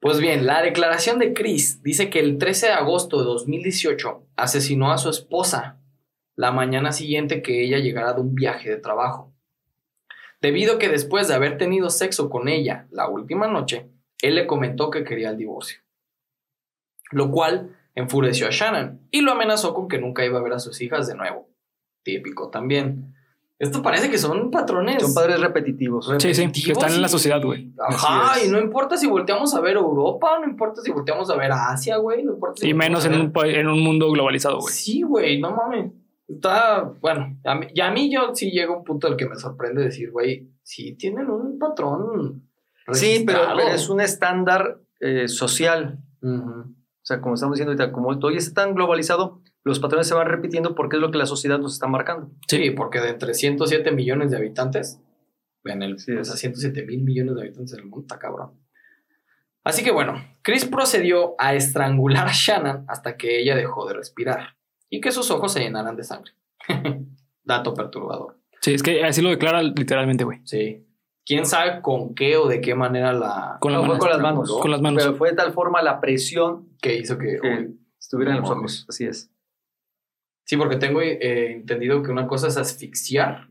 [0.00, 4.92] Pues bien, la declaración de Chris dice que el 13 de agosto de 2018 asesinó
[4.92, 5.80] a su esposa
[6.38, 9.32] la mañana siguiente que ella llegara de un viaje de trabajo.
[10.40, 13.90] Debido a que después de haber tenido sexo con ella la última noche,
[14.22, 15.80] él le comentó que quería el divorcio.
[17.10, 20.60] Lo cual enfureció a Shannon y lo amenazó con que nunca iba a ver a
[20.60, 21.48] sus hijas de nuevo.
[22.04, 23.16] Típico también.
[23.58, 25.02] Esto parece que son patrones.
[25.02, 26.06] Son padres repetitivos.
[26.06, 27.72] Sí, sí, que repetitivos están en la sociedad, güey.
[27.80, 31.50] Ajá, y no importa si volteamos a ver Europa, no importa si volteamos a ver
[31.50, 34.72] a Asia, güey, no importa si Y menos en un, en un mundo globalizado, güey.
[34.72, 35.90] Sí, güey, no mames.
[36.28, 39.26] Está, bueno, a mí, y a mí yo sí llega un punto en el que
[39.26, 42.46] me sorprende decir, güey, sí tienen un patrón.
[42.92, 45.98] Sí, pero, es un estándar eh, social.
[46.22, 50.28] O sea, como estamos diciendo ahorita, como ya está tan globalizado, los patrones se van
[50.28, 52.30] repitiendo porque es lo que la sociedad nos está marcando.
[52.46, 55.00] Sí, porque de entre 107 millones de habitantes,
[55.64, 58.52] en el, Sí, o sea, 107 mil millones de habitantes en el mundo, está cabrón.
[59.64, 64.57] Así que bueno, Chris procedió a estrangular a Shannon hasta que ella dejó de respirar
[64.90, 66.32] y que sus ojos se llenaran de sangre.
[67.44, 68.38] Dato perturbador.
[68.60, 70.40] Sí, es que así lo declara literalmente, güey.
[70.44, 70.84] Sí.
[71.24, 73.58] ¿Quién sabe con qué o de qué manera la...
[73.60, 74.58] Con, la No, fue con las manos.
[74.60, 75.02] Con las manos.
[75.02, 77.38] Pero fue de tal forma la presión que hizo que...
[77.40, 78.86] que estuviera en los ojos.
[78.88, 79.30] Así es.
[80.44, 83.47] Sí, porque tengo eh, entendido que una cosa es asfixiar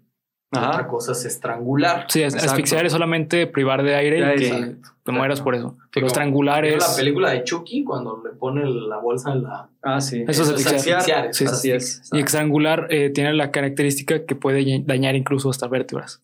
[0.51, 2.05] otra cosa es estrangular.
[2.09, 4.89] Sí, es- asfixiar es solamente privar de aire Ya, y que exacto.
[5.03, 5.71] te mueras por eso.
[5.77, 6.89] Sí, Pero estrangular ¿Vieron es.
[6.89, 9.69] la película de Chucky cuando le pone la bolsa en la...
[9.81, 10.23] Ah, sí.
[10.27, 10.99] Eso es asfixiar.
[10.99, 12.09] asfixiar, Sí, así es.
[12.13, 16.21] Y estrangular eh, tiene la característica que puede dañar incluso hasta vértebras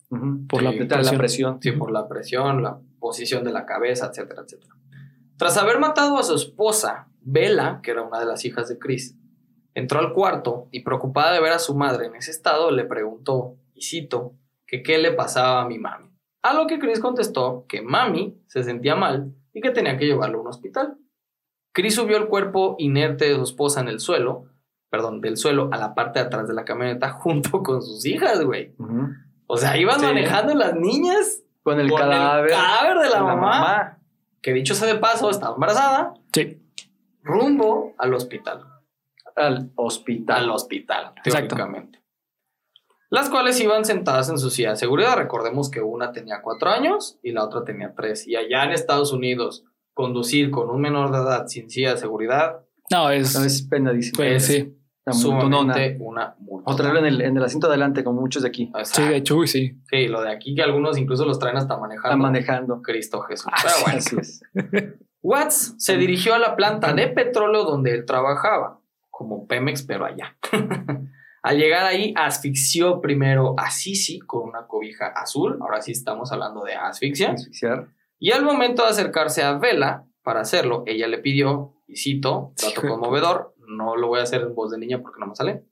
[0.48, 1.04] por Sí, la presión.
[1.12, 1.58] la presión.
[1.60, 4.74] Sí, por la presión, la posición de la cabeza, etcétera, etcétera.
[5.36, 9.16] Tras haber matado a su esposa, Bella, que era una de las hijas de Chris,
[9.74, 13.56] entró al cuarto y preocupada de ver a su madre en ese estado, le preguntó,
[13.74, 14.34] y cito,
[14.66, 16.10] que qué le pasaba a mi mami.
[16.42, 20.38] A lo que Chris contestó que mami se sentía mal y que tenía que llevarlo
[20.38, 20.96] a un hospital.
[21.72, 24.46] Chris subió el cuerpo inerte de su esposa en el suelo,
[24.90, 28.44] perdón, del suelo a la parte de atrás de la camioneta junto con sus hijas,
[28.44, 28.74] güey.
[29.46, 30.06] O sea, iban Sí.
[30.06, 32.50] manejando las niñas Con el con cadáver.
[32.50, 33.98] el cadáver de la, de mamá,
[34.40, 36.60] que dicho sea de paso, estaba embarazada, Sí,
[37.22, 38.64] rumbo al hospital.
[39.36, 40.44] al hospital.
[40.44, 41.56] al hospital, Exacto.
[41.56, 42.03] teóricamente.
[43.10, 45.16] Las cuales iban sentadas en su silla de seguridad.
[45.16, 48.26] Recordemos que una tenía cuatro años y la otra tenía tres.
[48.26, 52.60] Y allá en Estados Unidos, conducir con un menor de edad sin silla de seguridad
[52.90, 54.16] No, es, No, es penadísimo.
[54.16, 54.78] pues, es- sí.
[55.12, 56.70] Sumamente una multa.
[56.70, 58.72] O traerlo en el, en el asiento adelante, como muchos de aquí.
[58.84, 59.78] Sí, de hecho, uy, sí.
[59.90, 62.08] Sí, lo de aquí que algunos incluso los traen hasta manejando.
[62.08, 62.80] Están manejando.
[62.80, 63.46] Cristo Jesús.
[63.52, 63.98] Ah, Pero bueno.
[63.98, 64.42] Así es.
[65.22, 70.36] Watts se dirigió a la planta de petróleo donde él trabajaba, como Pemex, pero allá.
[71.44, 75.58] Al llegar ahí, asfixió primero a Sisi con una cobija azul.
[75.60, 77.32] Ahora sí estamos hablando de asfixia.
[77.32, 77.88] Asfixiar.
[78.18, 82.80] Y al momento de acercarse a Vela para hacerlo, ella le pidió, y cito, dato
[82.80, 85.66] de conmovedor, no lo voy a hacer en voz de niña porque no me sale.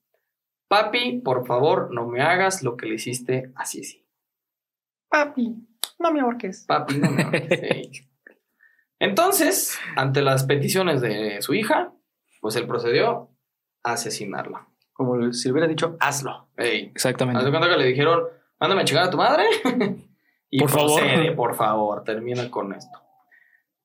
[0.68, 4.06] Papi, por favor, no me hagas lo que le hiciste a Sisi.
[5.08, 5.56] Papi,
[5.98, 6.66] no me ahorques.
[6.68, 7.42] Papi, no me hagas.
[7.48, 8.08] Sí.
[8.98, 11.94] Entonces, ante las peticiones de su hija,
[12.42, 13.30] pues él procedió
[13.82, 14.68] a asesinarla.
[14.92, 16.48] Como si le hubiera dicho, hazlo.
[16.56, 17.44] Haz Exactamente.
[17.44, 18.24] de cuenta que le dijeron,
[18.60, 19.44] mándame a checar a tu madre.
[20.50, 21.00] y Por favor.
[21.00, 22.98] procede, por favor, termina con esto.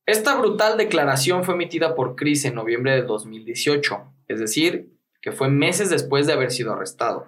[0.06, 5.50] Esta brutal declaración fue emitida por Chris en noviembre de 2018, es decir, que fue
[5.50, 7.28] meses después de haber sido arrestado.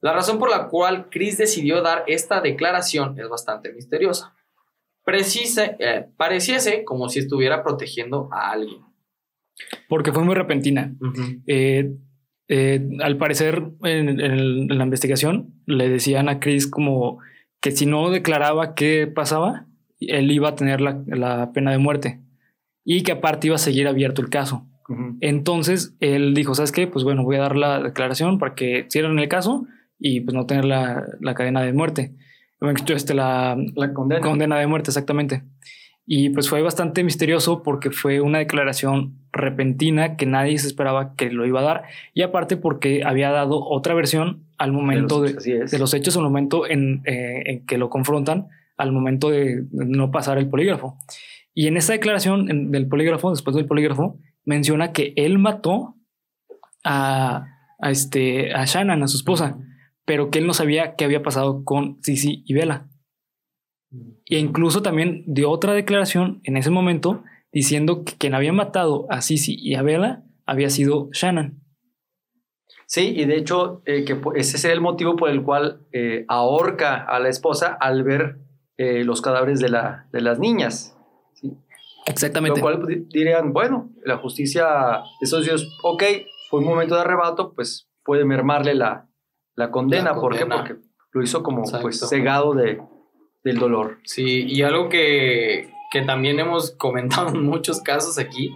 [0.00, 4.34] La razón por la cual Chris decidió dar esta declaración es bastante misteriosa.
[5.04, 8.84] Precise, eh, pareciese como si estuviera protegiendo a alguien.
[9.88, 10.94] Porque fue muy repentina.
[11.46, 11.96] Eh,
[12.48, 17.18] eh, al parecer, en, en el- en la investigación, le decían a Chris como
[17.60, 19.66] que si no declaraba qué pasaba,
[20.00, 22.20] él iba a tener la, la pena de muerte
[22.84, 24.64] y que aparte iba a seguir abierto el caso.
[25.20, 26.86] Entonces él dijo, ¿sabes qué?
[26.86, 29.66] Pues bueno, voy a dar la declaración para que cierren el caso
[29.98, 32.14] y pues no tener la, la cadena de muerte.
[32.88, 34.20] Este, la La condena.
[34.22, 35.42] condena de muerte, exactamente.
[36.10, 41.30] Y pues fue bastante misterioso porque fue una declaración repentina que nadie se esperaba que
[41.30, 41.82] lo iba a dar.
[42.14, 45.34] Y aparte porque había dado otra versión al momento de,
[45.78, 50.10] los- de hechos, al momento en, eh, en que lo confrontan, al momento de no
[50.10, 50.96] pasar el polígrafo.
[51.52, 55.94] Y en esa declaración en- del polígrafo, después del polígrafo, menciona que él mató
[56.84, 57.44] a,
[57.80, 59.58] a, este, a Shannon, a su esposa,
[60.06, 62.86] pero que él no sabía qué había pasado con Sisi y Bella.
[64.26, 67.22] E incluso también dio otra declaración en ese momento
[67.52, 71.62] diciendo que quien había matado a Sisi y a Bella había sido Shannon.
[72.86, 77.04] Sí, y de hecho, eh, que ese es el motivo por el cual eh, ahorca
[77.04, 78.38] a la esposa al ver
[78.78, 80.96] eh, los cadáveres de, la, de las niñas.
[81.34, 81.52] ¿sí?
[82.06, 82.60] Exactamente.
[82.60, 86.02] Lo cual di- dirían, bueno, la justicia, esos días, ok,
[86.48, 89.06] fue un momento de arrebato, pues puede mermarle la,
[89.54, 90.12] la condena.
[90.12, 90.46] La ¿Por qué?
[90.46, 90.76] Porque
[91.12, 91.82] lo hizo como Exacto.
[91.82, 92.80] pues cegado de,
[93.48, 93.98] del dolor.
[94.04, 98.50] Sí, y algo que, que también hemos comentado en muchos casos aquí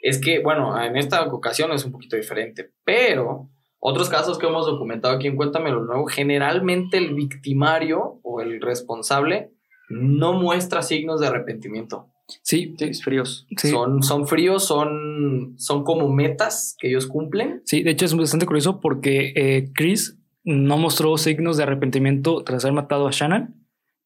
[0.00, 4.66] es que, bueno, en esta ocasión es un poquito diferente, pero otros casos que hemos
[4.66, 9.52] documentado aquí en Cuéntame lo Nuevo, generalmente el victimario o el responsable
[9.88, 12.08] no muestra signos de arrepentimiento.
[12.42, 13.46] Sí, Sí, fríos.
[13.56, 13.68] sí.
[13.70, 17.60] Son, son fríos, son, son como metas que ellos cumplen.
[17.64, 22.64] Sí, de hecho es bastante curioso porque eh, Chris no mostró signos de arrepentimiento tras
[22.64, 23.54] haber matado a Shannon,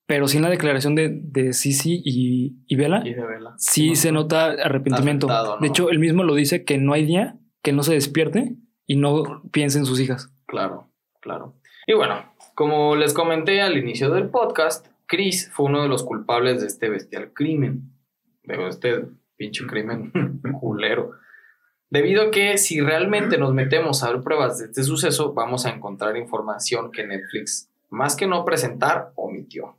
[0.06, 3.54] pero sí en la declaración de, de Sisi y, y Bella Y de verla.
[3.58, 5.26] sí se nota arrepentimiento.
[5.26, 5.60] Afectado, ¿no?
[5.60, 8.54] De hecho, él mismo lo dice que no hay día que no se despierte
[8.86, 10.32] y no piense en sus hijas.
[10.46, 10.88] Claro,
[11.20, 11.56] claro.
[11.88, 16.60] Y bueno, como les comenté al inicio del podcast, Chris fue uno de los culpables
[16.60, 17.90] de este bestial crimen.
[18.44, 19.04] De este
[19.36, 20.12] pinche crimen
[20.60, 21.12] culero.
[21.90, 25.70] Debido a que si realmente nos metemos a ver pruebas de este suceso, vamos a
[25.70, 29.76] encontrar información que Netflix, más que no presentar, omitió.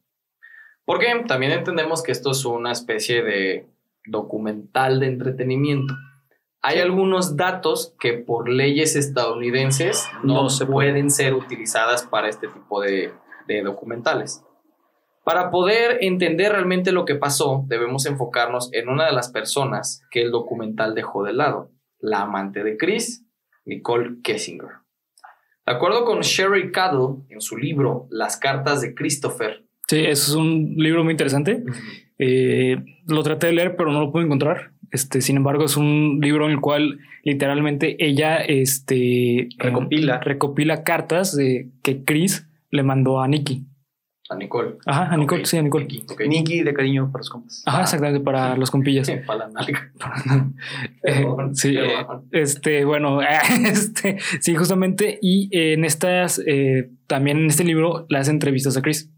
[0.87, 3.67] Porque también entendemos que esto es una especie de
[4.05, 5.93] documental de entretenimiento.
[6.61, 12.47] Hay algunos datos que por leyes estadounidenses no, No se pueden ser utilizadas para este
[12.47, 13.11] tipo de,
[13.49, 14.45] de documentales.
[15.25, 20.21] Para poder entender realmente lo que pasó, debemos enfocarnos en una de las personas que
[20.21, 21.69] el documental dejó de lado,
[21.99, 23.25] la amante de Chris,
[23.65, 24.69] Nicole Kessinger.
[25.65, 30.73] De acuerdo con Sherry Cadell en su libro Las cartas de Christopher, Sí, es un
[30.77, 31.63] libro muy interesante.
[32.19, 34.71] Eh, lo traté de leer, pero no lo pude encontrar.
[34.91, 40.15] Este, sin embargo, es un libro en el cual literalmente ella este, Recopila.
[40.15, 43.65] eh, recopila cartas de que Chris le mandó a Nikki.
[44.29, 44.75] a Nicole.
[44.85, 45.85] Ajá, a Nicole, sí, a Nicole.
[45.85, 46.21] Nikki, ok.
[46.27, 47.63] Nicky de cariño para los compas.
[47.65, 49.09] Ajá, exactamente, para los compillas.
[49.25, 49.91] Para la nalga.
[51.03, 53.21] Eh, sí, eh, este, bueno,
[53.71, 55.17] este, sí, justamente.
[55.21, 59.09] Y en estas, eh, también en este libro, le hace entrevistas a Chris.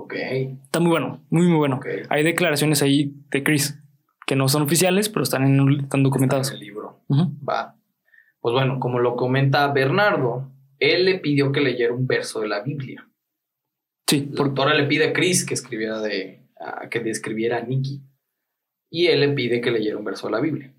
[0.00, 1.80] Ok, Está muy bueno, muy, muy bueno.
[2.08, 3.82] Hay declaraciones ahí de Chris
[4.26, 6.46] que no son oficiales, pero están, en, están documentadas.
[6.46, 7.00] Está en el libro.
[7.46, 7.74] Va.
[8.40, 12.60] Pues bueno, como lo comenta Bernardo, él le pidió que leyera un verso de la
[12.62, 13.08] Biblia.
[14.08, 16.42] Sí, La por- autora le pide a Chris que escribiera de,
[16.90, 18.00] que describiera a Nikki.
[18.90, 20.72] Y él le pide que leyera un verso de la Biblia.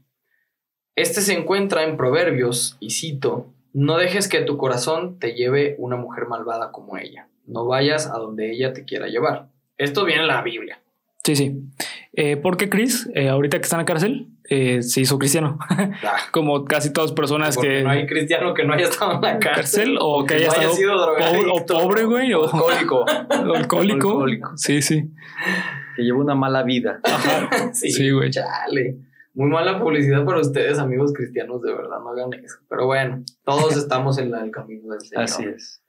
[0.95, 5.97] Este se encuentra en Proverbios, y cito, no dejes que tu corazón te lleve una
[5.97, 7.27] mujer malvada como ella.
[7.50, 9.50] No vayas a donde ella te quiera llevar.
[9.78, 10.80] Esto viene en la Biblia.
[11.24, 11.62] sí, sí.
[12.14, 15.58] Eh, porque Chris, eh, ahorita que está en la cárcel, eh, se hizo cristiano.
[16.04, 17.84] Ah, Como casi todas personas porque que...
[17.84, 19.44] no hay cristiano que no haya estado en la cárcel.
[19.56, 23.06] cárcel o que haya no haya estado sido pobre, o pobre, güey, o, o Alcohólico,
[23.30, 24.08] alcohólico.
[24.10, 24.58] Alcohólico.
[24.58, 25.10] Sí, sí.
[25.96, 27.00] que lleva una mala vida.
[27.74, 28.32] sí, Sí, güey.
[28.32, 28.98] Chale.
[29.36, 32.58] Muy mala publicidad para ustedes, amigos cristianos, de verdad, no hagan eso.
[32.68, 35.24] Pero bueno, todos estamos en la- el camino del Señor.
[35.24, 35.82] Así es.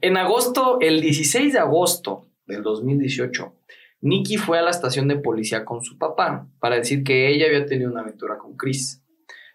[0.00, 3.54] En agosto, el 16 de agosto del 2018,
[4.00, 7.66] Nikki fue a la estación de policía con su papá para decir que ella había
[7.66, 9.02] tenido una aventura con Chris.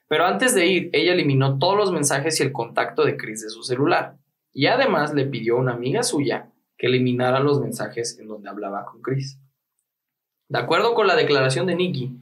[0.07, 3.49] Pero antes de ir, ella eliminó todos los mensajes y el contacto de Chris de
[3.49, 4.17] su celular.
[4.53, 8.85] Y además le pidió a una amiga suya que eliminara los mensajes en donde hablaba
[8.85, 9.39] con Chris.
[10.47, 12.17] De acuerdo con la declaración de Nikki,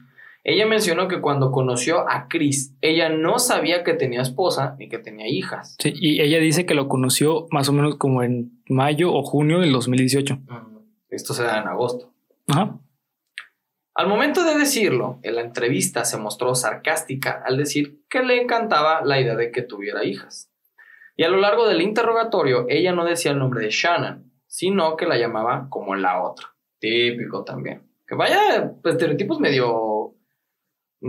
[0.48, 4.98] ella mencionó que cuando conoció a Chris, ella no sabía que tenía esposa ni que
[4.98, 5.74] tenía hijas.
[5.80, 9.58] Sí, y ella dice que lo conoció más o menos como en mayo o junio
[9.58, 10.38] del 2018.
[11.10, 12.12] Esto se da en agosto.
[12.46, 12.78] Ajá.
[13.96, 19.04] Al momento de decirlo, en la entrevista se mostró sarcástica al decir que le encantaba
[19.04, 20.52] la idea de que tuviera hijas.
[21.16, 25.06] Y a lo largo del interrogatorio, ella no decía el nombre de Shannon, sino que
[25.06, 26.54] la llamaba como la otra.
[26.78, 27.82] Típico también.
[28.06, 29.85] Que vaya pues, estereotipos medio.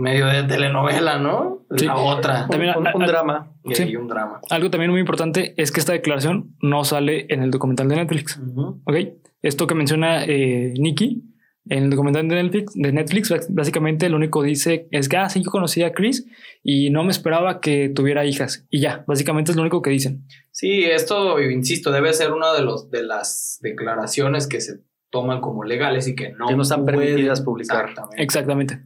[0.00, 1.66] Medio de telenovela, ¿no?
[1.76, 1.86] Sí.
[1.86, 2.46] La otra.
[2.48, 3.52] También un, a- un a- drama.
[3.64, 3.82] Y Sí.
[3.84, 4.40] ahí un drama.
[4.50, 8.40] Algo también muy importante es que esta declaración no sale en el documental de Netflix.
[8.84, 8.96] ¿Ok?
[9.42, 11.24] Esto que menciona eh, Nikki
[11.70, 15.18] en el documental de Netflix, de Netflix, bás- básicamente lo único que dice es que,
[15.18, 16.26] ah, sí, yo conocí a Chris
[16.62, 18.66] y no me esperaba que tuviera hijas.
[18.70, 20.24] Y ya, básicamente es lo único que dicen.
[20.50, 24.80] Sí, esto, insisto, debe ser una de, los, de las declaraciones que se
[25.10, 27.90] toman como legales y que no, Que no están pueden- permitidas publicar.
[27.90, 28.22] Exactamente.
[28.22, 28.80] Exactamente.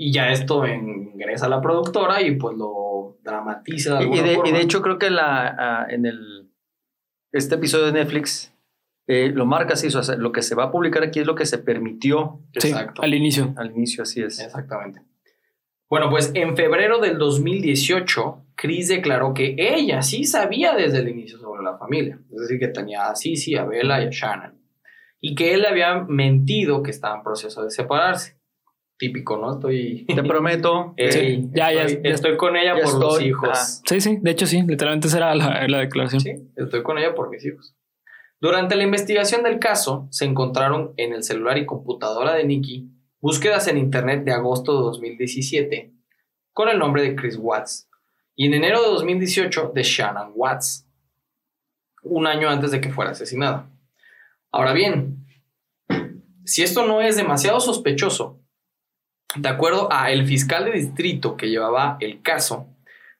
[0.00, 3.98] Y ya esto ingresa a la productora y pues lo dramatiza.
[3.98, 6.52] De Y, de, y de hecho creo que la, ah, en el,
[7.32, 8.54] este episodio de Netflix
[9.08, 11.34] eh, lo marca así, o sea, lo que se va a publicar aquí es lo
[11.34, 13.02] que se permitió Sí, Exacto.
[13.02, 13.52] al inicio.
[13.56, 14.38] al inicio, así es.
[14.38, 15.02] Exactamente.
[15.90, 21.38] Bueno, pues en febrero del 2018, Chris declaró que ella sí sabía desde el inicio
[21.38, 22.20] sobre la familia.
[22.30, 24.62] Es decir, que tenía a Sisi, a Bella y a Shannon.
[25.20, 28.37] Y que él le había mentido que estaba en proceso de separarse.
[28.98, 29.54] Típico, ¿no?
[29.54, 30.04] Estoy.
[30.06, 30.94] Te prometo.
[30.96, 32.14] Ey, Sí, ya, ya, estoy, ya.
[32.14, 33.24] estoy con ella por los estoy.
[33.28, 33.48] hijos.
[33.50, 33.64] Ajá.
[33.64, 36.20] Sí, sí, de hecho sí, literalmente esa era la, la declaración.
[36.20, 37.74] Sí, estoy con ella por mis hijos.
[38.40, 43.66] Durante la investigación del caso, se encontraron en el celular y computadora de Nikki búsquedas
[43.66, 45.92] en internet de agosto de 2017
[46.52, 47.88] con el nombre de Chris Watts
[48.36, 50.86] y en enero de 2018 de Shannon Watts,
[52.02, 53.68] un año antes de que fuera asesinada.
[54.52, 55.26] Ahora bien,
[56.44, 58.40] si esto no es demasiado sospechoso,
[59.40, 62.66] de acuerdo a el fiscal de distrito que llevaba el caso,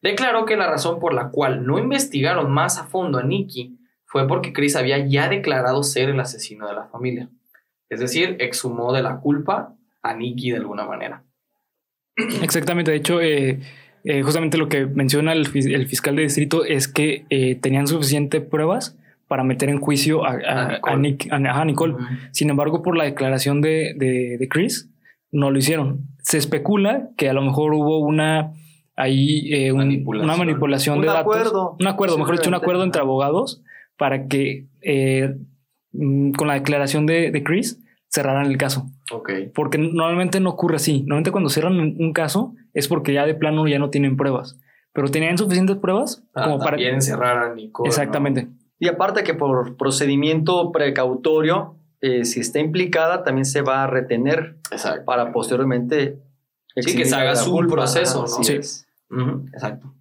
[0.03, 4.27] declaró que la razón por la cual no investigaron más a fondo a Nicky fue
[4.27, 7.29] porque Chris había ya declarado ser el asesino de la familia.
[7.91, 11.23] Es decir, exhumó de la culpa a Nicky de alguna manera.
[12.43, 13.61] Exactamente, de hecho, eh,
[14.05, 17.87] eh, justamente lo que menciona el, fis- el fiscal de distrito es que eh, tenían
[17.87, 20.97] suficiente pruebas para meter en juicio a, a- A a Nicole.
[20.99, 21.95] Nick- a- Nicole.
[22.33, 24.89] Sin embargo, por la declaración de, de- de Chris,
[25.31, 26.07] no lo hicieron.
[26.23, 28.53] Se especula que a lo mejor hubo una
[28.97, 30.29] ahí eh, un- Manipulación.
[30.31, 31.53] una manipulación Un de datos.
[31.79, 33.63] Un acuerdo, mejor dicho, un acuerdo entre abogados
[33.97, 35.37] para que eh,
[35.93, 38.87] mm, con la declaración de, de Chris cerraran el caso.
[39.55, 41.01] Porque normalmente no ocurre así.
[41.01, 44.59] Normalmente cuando cierran un caso es porque ya de plano ya no tienen pruebas.
[44.93, 46.71] Pero tenían suficientes pruebas como para...
[46.71, 47.87] Ah, También encerrar a Nicole.
[47.87, 47.91] ¿no?
[47.91, 48.49] Exactamente.
[48.81, 54.59] Y aparte que por procedimiento precautorio, eh, si está implicada, también se va a retener
[54.71, 55.05] Exacto.
[55.05, 56.23] para posteriormente...
[56.77, 57.73] Sí, que se haga su culpa.
[57.75, 58.45] proceso, ¿no?
[58.45, 58.53] Sí.
[59.53, 59.95] Exacto.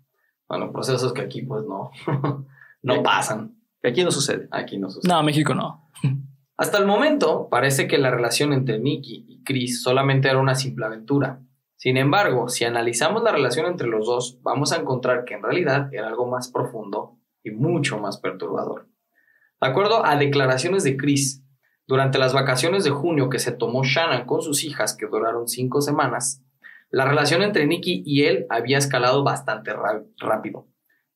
[0.48, 1.92] Bueno, procesos que aquí pues no,
[2.84, 3.00] no Sí.
[3.04, 3.56] pasan.
[3.82, 4.48] Que Aquí no sucede.
[4.52, 5.12] Aquí no sucede.
[5.12, 5.90] No, México no.
[6.58, 10.86] Hasta el momento, parece que la relación entre Nicky y Chris solamente era una simple
[10.86, 11.42] aventura.
[11.76, 15.94] Sin embargo, si analizamos la relación entre los dos, vamos a encontrar que en realidad
[15.94, 18.88] era algo más profundo y mucho más perturbador.
[19.62, 21.44] De acuerdo a declaraciones de Chris,
[21.88, 25.82] durante las vacaciones de junio que se tomó Shannon con sus hijas, que duraron cinco
[25.82, 26.44] semanas,
[26.90, 29.72] la relación entre Nicky y él había escalado bastante
[30.20, 30.68] rápido,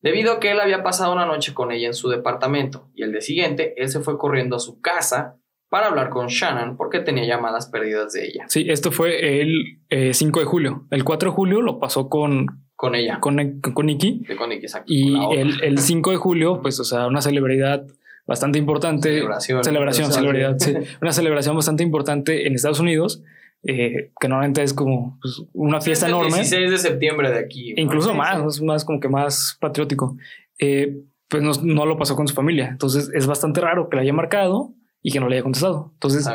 [0.01, 3.11] debido a que él había pasado una noche con ella en su departamento y el
[3.11, 5.37] día siguiente él se fue corriendo a su casa
[5.69, 8.45] para hablar con Shannon porque tenía llamadas perdidas de ella.
[8.49, 10.85] Sí, esto fue el eh, 5 de julio.
[10.91, 13.19] El 4 de julio lo pasó con, Con ella.
[13.21, 14.25] con, con Nikki.
[14.27, 14.91] De con Nikki, exacto.
[14.91, 17.85] Y con el, el 5 de julio, pues, o sea, una celebridad
[18.27, 19.09] bastante importante.
[19.09, 19.63] Celebración.
[19.63, 20.73] Celebración, celebridad, sí.
[21.01, 23.23] Una celebración bastante importante en Estados Unidos,
[23.63, 26.37] eh, que normalmente es como pues, una fiesta Es el enorme.
[26.37, 27.73] 16 de septiembre de aquí.
[27.77, 30.17] Incluso más, es más como que más patriótico.
[30.59, 32.67] Eh, pues no, no lo pasó con su familia.
[32.69, 35.91] Entonces es bastante raro que la haya marcado y que no le haya contestado.
[35.93, 36.27] Entonces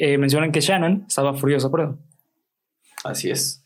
[0.00, 1.98] eh, mencionan que Shannon estaba furiosa por eso.
[3.04, 3.64] Así es.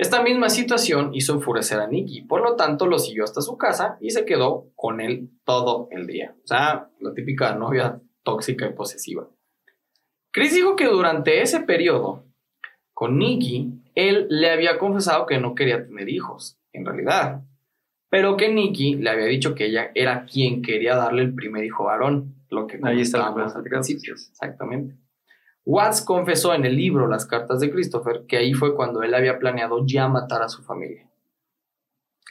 [0.00, 3.98] Esta misma situación hizo enfurecer a Nicky, por lo tanto lo siguió hasta su casa
[4.00, 6.34] y se quedó con él todo el día.
[6.42, 9.28] O sea, la típica novia tóxica y posesiva.
[10.32, 12.24] Chris dijo que durante ese periodo
[12.94, 17.42] con Nicky, él le había confesado que no quería tener hijos, en realidad,
[18.08, 21.84] pero que Nicky le había dicho que ella era quien quería darle el primer hijo
[21.84, 24.14] varón, lo que Ahí está al principio.
[24.14, 24.96] Exactamente.
[25.64, 29.38] Watts confesó en el libro Las cartas de Christopher que ahí fue cuando él había
[29.38, 31.06] planeado ya matar a su familia.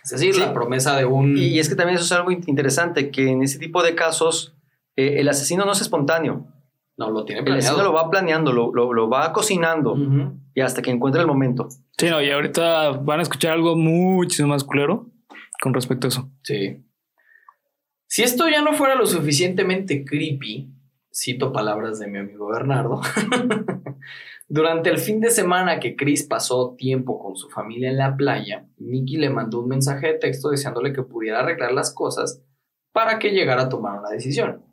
[0.03, 0.39] Es decir, Sí.
[0.39, 1.37] la promesa de un...
[1.37, 3.95] Y, y es que también eso es algo in- interesante, que en ese tipo de
[3.95, 4.55] casos
[4.95, 6.47] eh, el asesino no es espontáneo.
[6.97, 7.93] No, lo tiene El asesino planeado.
[7.93, 9.95] lo va planeando, lo, lo- lo va cocinando
[10.53, 11.69] y hasta que encuentre el momento.
[11.97, 15.05] Sí, no, y ahorita van a escuchar algo muchísimo más culero
[15.61, 16.29] con respecto a eso.
[16.43, 16.83] Sí.
[18.07, 20.73] Si esto ya no fuera lo suficientemente creepy,
[21.19, 23.01] cito palabras de mi amigo Bernardo,
[24.47, 28.67] durante el fin de semana que Chris pasó tiempo con su familia en la playa,
[28.77, 32.41] Nicky le mandó un mensaje de texto deseándole que pudiera arreglar las cosas
[32.93, 34.63] para que llegara a tomar una decisión.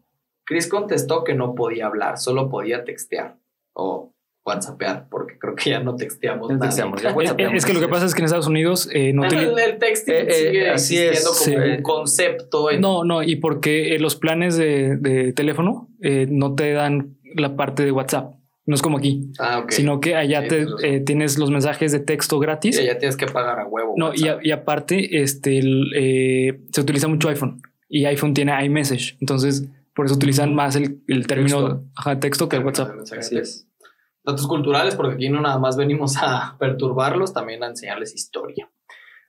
[0.44, 3.38] Chris contestó que no podía hablar, solo podía textear
[3.74, 4.14] o
[4.46, 6.48] whatsappear, porque creo que ya no texteamos.
[6.48, 6.66] Ya nada.
[6.68, 7.40] texteamos, ya Eh, WhatsApp.
[7.54, 9.78] Es que lo que pasa es que en Estados Unidos eh, no Bueno, el, el
[9.78, 11.70] texting Eh, eh, sigue así existiendo es, como sí.
[11.76, 12.70] un concepto.
[12.70, 17.16] en- No, no, y porque eh, los planes de, de teléfono eh, no te dan
[17.34, 18.34] la parte de WhatsApp.
[18.68, 19.70] No es como aquí, Ah, ok.
[19.70, 22.76] sino que allá Sí, te, eh, tienes los mensajes de texto gratis.
[22.76, 23.94] Sí, ya tienes que pagar a huevo.
[23.96, 28.52] No, y, a- y aparte, este, el, eh, se utiliza mucho iPhone y iPhone tiene
[28.64, 29.16] iMessage.
[29.20, 31.84] Entonces, por eso utilizan más el, el término Texto.
[31.94, 32.90] ajá, texto que el WhatsApp.
[33.16, 33.65] Así es.
[34.26, 38.68] Datos culturales, porque aquí no nada más venimos a perturbarlos, también a enseñarles historia.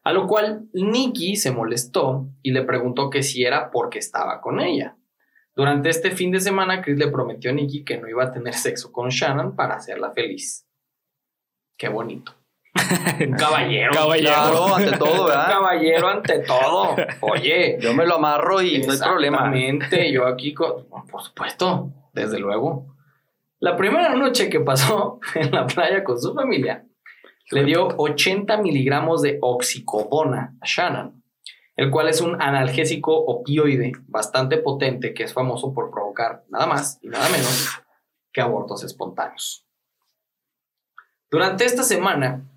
[0.04, 4.60] A lo cual Nicky se molestó y le preguntó que si era porque estaba con
[4.60, 4.98] ella.
[5.56, 8.54] Durante este fin de semana, Chris le prometió a Nicky que no iba a tener
[8.54, 10.68] sexo con Shannon para hacerla feliz.
[11.78, 12.34] Qué bonito.
[13.20, 13.92] Un caballero.
[13.92, 14.30] Caballero.
[14.30, 15.48] Claro, ante todo, Un ¿verdad?
[15.50, 16.96] caballero ante todo.
[17.22, 19.38] Oye, Yo me lo amarro y no hay problema.
[19.38, 22.97] Exactamente, yo aquí, con, por supuesto, desde luego.
[23.60, 26.86] La primera noche que pasó en la playa con su familia,
[27.50, 31.24] le dio 80 miligramos de oxicodona a Shannon,
[31.76, 37.00] el cual es un analgésico opioide bastante potente que es famoso por provocar nada más
[37.02, 37.82] y nada menos
[38.32, 39.66] que abortos espontáneos.
[41.32, 42.48] Durante esta semana,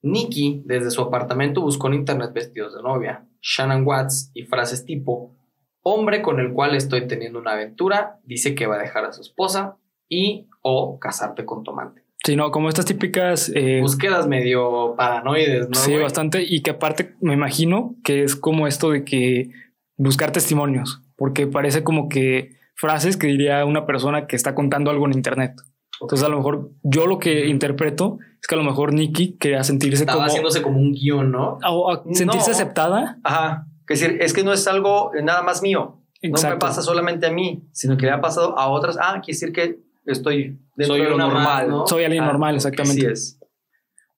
[0.00, 5.34] Nikki desde su apartamento buscó en internet vestidos de novia, Shannon Watts y frases tipo
[5.82, 9.20] hombre con el cual estoy teniendo una aventura, dice que va a dejar a su
[9.20, 9.76] esposa
[10.08, 12.02] y o casarte con tu amante.
[12.24, 13.50] Sí, no, como estas típicas.
[13.54, 15.74] eh, Búsquedas medio paranoides, ¿no?
[15.76, 16.02] sí, güey?
[16.02, 16.42] bastante.
[16.42, 19.50] Y que aparte me imagino que es como esto de que
[19.96, 25.06] buscar testimonios, porque parece como que frases que diría una persona que está contando algo
[25.06, 25.52] en internet.
[26.00, 29.64] Entonces, a lo mejor yo lo que interpreto es que a lo mejor Nikki quería
[29.64, 30.26] sentirse Estaba como.
[30.28, 31.58] haciéndose como un guion, ¿no?
[31.68, 32.54] o a sentirse No.
[32.56, 33.18] aceptada.
[33.24, 33.66] Ajá.
[33.88, 36.02] Es decir, es que no es algo nada más mío.
[36.22, 36.58] No me Exacto.
[36.60, 38.96] pasa solamente a mí, sino que le ha pasado a otras.
[39.00, 39.80] Ah, quiere decir que
[40.12, 41.68] estoy dentro Soy de lo una más, normal.
[41.68, 41.86] ¿no?
[41.86, 43.12] Soy alguien Ah, normal, Así exactamente.
[43.12, 43.38] es.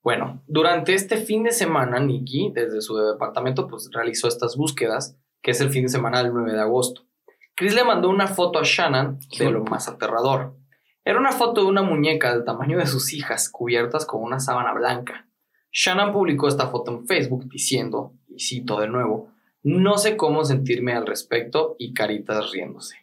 [0.03, 5.51] Bueno, durante este fin de semana, Nikki, desde su departamento, pues realizó estas búsquedas, que
[5.51, 7.03] es el fin de semana del 9 de agosto.
[7.55, 10.55] Chris le mandó una foto a Shannon de lo más aterrador.
[11.05, 14.73] Era una foto de una muñeca del tamaño de sus hijas, cubiertas con una sábana
[14.73, 15.27] blanca.
[15.71, 19.29] Shannon publicó esta foto en Facebook diciendo, y cito de nuevo,
[19.63, 22.95] no sé cómo sentirme al respecto y caritas riéndose.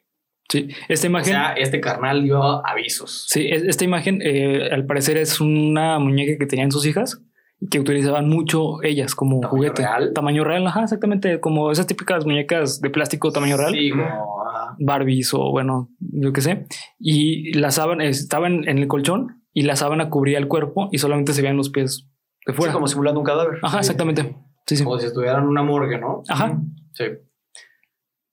[0.50, 1.32] Sí, esta O imagen.
[1.32, 3.26] sea, este carnal dio avisos.
[3.28, 7.22] Sí, es- esta imagen eh, al parecer es una muñeca que tenían sus hijas
[7.60, 9.82] y que utilizaban mucho ellas como ¿Tamaño juguete.
[9.82, 10.12] real?
[10.14, 13.72] Tamaño real, ajá, exactamente, como esas típicas muñecas de plástico tamaño real.
[13.74, 14.38] Sí, como.
[14.80, 16.66] Barbies o bueno, yo qué sé.
[16.98, 21.32] Y la sábana estaban en el colchón y la sábana cubría el cuerpo y solamente
[21.32, 22.08] se veían los pies
[22.46, 22.72] de Sí, fuera.
[22.72, 23.58] como simulando un cadáver.
[23.62, 24.36] Ajá, exactamente.
[24.66, 24.84] Sí, sí.
[24.84, 26.22] como si estuvieran en una morgue, ¿no?
[26.28, 26.58] Ajá.
[26.92, 27.04] Sí.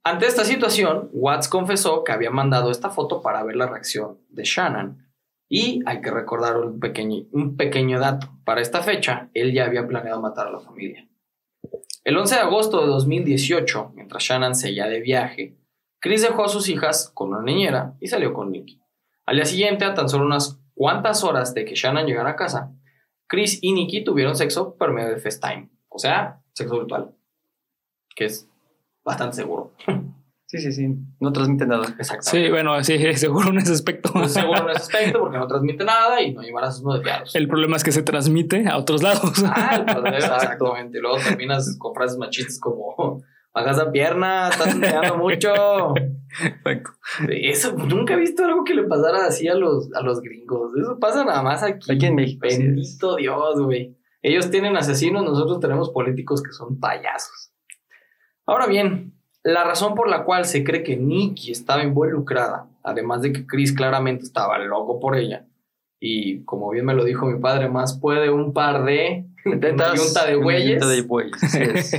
[0.08, 4.44] Ante esta situación, Watts confesó que había mandado esta foto para ver la reacción de
[4.44, 5.04] Shannon.
[5.50, 8.30] Y hay que recordar un pequeño, un pequeño dato.
[8.46, 11.08] Para esta fecha, él ya había planeado matar a la familia.
[12.04, 15.58] El 11 de agosto de 2018, mientras Shannon seguía de viaje,
[16.00, 18.80] Chris dejó a sus hijas con una niñera y salió con Nicky.
[19.26, 22.72] Al día siguiente, a tan solo unas cuantas horas de que Shannon llegara a casa,
[23.26, 25.72] Chris y Nicky tuvieron sexo por medio de FaceTime.
[25.90, 27.16] O sea, sexo virtual,
[28.16, 28.48] que es
[29.06, 29.72] bastante seguro.
[30.48, 30.96] Sí, sí, sí.
[31.20, 31.88] No transmite nada.
[31.98, 32.30] Exacto.
[32.30, 34.12] Sí, bueno, sí, seguro en ese aspecto.
[34.14, 37.36] No es seguro en ese aspecto porque no transmite nada y no embarazos no deseados.
[37.36, 39.44] El problema es que se transmite a otros lados.
[39.46, 41.00] Ah, problema, exactamente.
[41.00, 45.50] Luego terminas con frases machistas como bajas la pierna, estás enseñando mucho.
[46.40, 46.92] Exacto.
[47.30, 50.72] Eso, nunca he visto algo que le pasara así a los, a los gringos.
[50.80, 51.92] Eso pasa nada más aquí.
[51.92, 52.46] Aquí en México.
[52.48, 53.98] Bendito Dios, güey.
[54.22, 57.45] Ellos tienen asesinos, nosotros tenemos políticos que son payasos.
[58.46, 63.34] Ahora bien, la razón por la cual se cree que Nikki estaba involucrada, además de
[63.34, 65.46] que Chris claramente estaba loco por ella,
[66.00, 69.26] y como bien me lo dijo mi padre, más puede un par de
[69.62, 71.92] Tetas, yunta de de bueyes,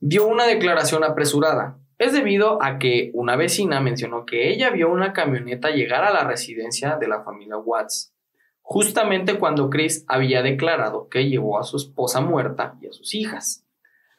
[0.00, 1.78] dio una declaración apresurada.
[1.98, 6.24] Es debido a que una vecina mencionó que ella vio una camioneta llegar a la
[6.24, 8.12] residencia de la familia Watts,
[8.60, 13.65] justamente cuando Chris había declarado que llevó a su esposa muerta y a sus hijas.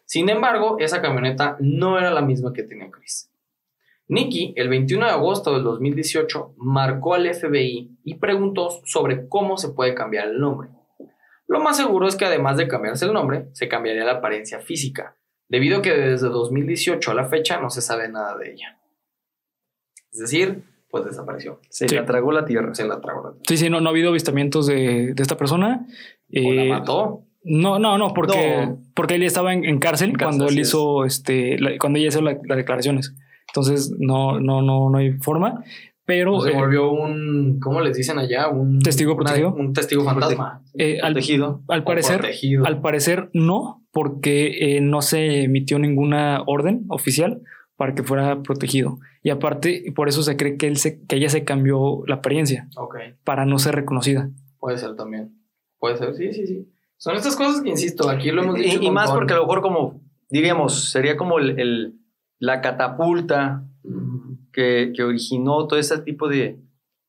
[0.08, 3.30] Sin embargo, esa camioneta no era la misma que tenía Chris.
[4.08, 9.70] Nikki, el 21 de agosto del 2018, marcó al FBI y preguntó sobre cómo se
[9.70, 10.70] puede cambiar el nombre.
[11.46, 15.18] Lo más seguro es que además de cambiarse el nombre, se cambiaría la apariencia física,
[15.50, 18.80] debido a que desde 2018 a la fecha no se sabe nada de ella.
[20.14, 21.60] Es decir, pues desapareció.
[21.70, 21.96] Se Sí.
[21.96, 22.74] la tragó la tierra.
[22.74, 23.38] Se la tragó.
[23.46, 25.86] Sí, sí, no, no ha habido avistamientos de, de esta persona.
[25.86, 25.92] O
[26.32, 27.24] Eh, la mató.
[27.48, 28.80] No, no, no, porque, No.
[28.94, 30.68] porque él estaba en, en cárcel En cárcel, cuando él es.
[30.68, 33.16] hizo este, la- cuando ella hizo la- las declaraciones.
[33.50, 35.64] Entonces, no, no, no, no hay forma.
[36.06, 38.48] Pero se eh, volvió un, ¿cómo les dicen allá?
[38.48, 39.54] Un ¿Testigo una- protegido?
[39.54, 40.62] un testigo fantasma.
[40.78, 41.64] eh, al, Protegido.
[41.68, 42.66] al parecer, protegido.
[42.66, 47.42] al parecer no, porque eh, no se emitió ninguna orden oficial
[47.76, 49.00] para que fuera protegido.
[49.22, 52.70] Y aparte, por eso se cree que él se, que ella se cambió la apariencia
[52.78, 52.96] Ok,
[53.26, 54.30] para no ser reconocida.
[54.60, 55.34] puede ser también.
[55.78, 56.68] Puede ser, sí, sí, sí.
[56.98, 58.82] Son estas cosas que, insisto, aquí lo hemos dicho.
[58.82, 62.00] Y, más porque a lo mejor como, diríamos, sería como el, el-
[62.40, 63.64] la catapulta
[64.54, 66.60] que, que originó todo ese tipo de,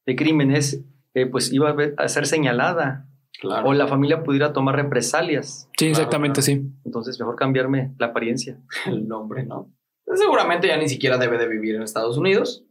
[0.06, 0.82] de crímenes,
[1.14, 3.04] eh, pues iba a, ver- a ser señalada
[3.40, 3.68] Claro.
[3.68, 5.68] o la familia pudiera tomar represalias.
[5.78, 6.60] Sí, Claro, exactamente, claro.
[6.60, 6.72] sí.
[6.84, 8.58] Entonces, mejor cambiarme la apariencia.
[8.86, 9.72] el nombre, ¿no?
[10.14, 12.64] Seguramente ya ni siquiera debe de vivir en Estados Unidos.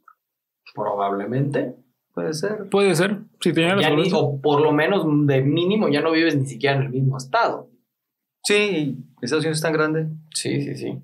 [0.74, 1.76] Probablemente.
[2.18, 2.68] Puede ser.
[2.72, 3.20] Puede ser.
[3.42, 6.48] Si tenía la Ya ni- o por lo menos de mínimo ya no vives ni
[6.48, 7.70] siquiera en el mismo estado.
[8.44, 10.08] Sí, Estados Unidos es tan grande.
[10.34, 10.98] Sí, sí, sí.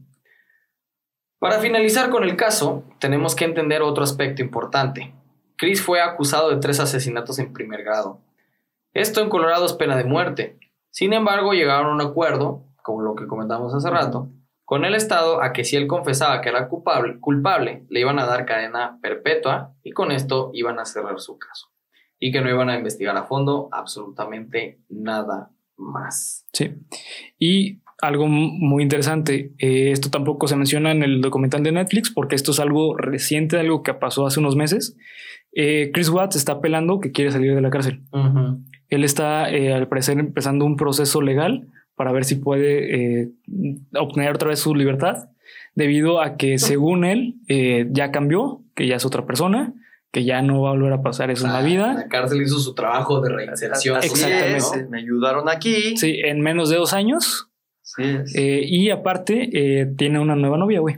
[1.38, 5.14] Para finalizar con el caso, tenemos que entender otro aspecto importante.
[5.55, 8.20] Chris fue acusado de tres asesinatos en primer grado.
[8.95, 10.57] Esto en Colorado es pena de muerte.
[10.89, 14.30] Sin embargo, llegaron a un acuerdo, como lo que comentamos hace rato,
[14.74, 18.26] con el Estado a que si él confesaba que era culpable, culpable, le iban a
[18.26, 21.68] dar cadena perpetua y con esto iban a cerrar su caso.
[22.20, 26.48] Y que no iban a investigar a fondo absolutamente nada más.
[26.54, 26.72] Sí.
[27.38, 32.34] Y algo muy interesante, eh, esto tampoco se menciona en el documental de Netflix porque
[32.34, 34.98] esto es algo reciente, algo que pasó hace unos meses.
[35.52, 38.02] Eh, Chris Watts está apelando que quiere salir de la cárcel.
[38.90, 43.32] Él está, eh, al parecer, empezando un proceso legal para ver si puede eh,
[43.98, 45.30] obtener otra vez su libertad,
[45.76, 49.74] debido a que, según él, eh, ya cambió, que ya es otra persona,
[50.14, 51.94] que ya no va a volver a pasar eso en la vida.
[51.96, 53.98] La cárcel hizo su trabajo de reinserción.
[53.98, 54.58] Así Exactamente.
[54.58, 55.98] es, Me ayudaron aquí.
[55.98, 57.50] Sí, en menos de dos años.
[57.82, 58.04] Sí,
[58.36, 60.98] eh, y aparte, eh, tiene una nueva novia, güey.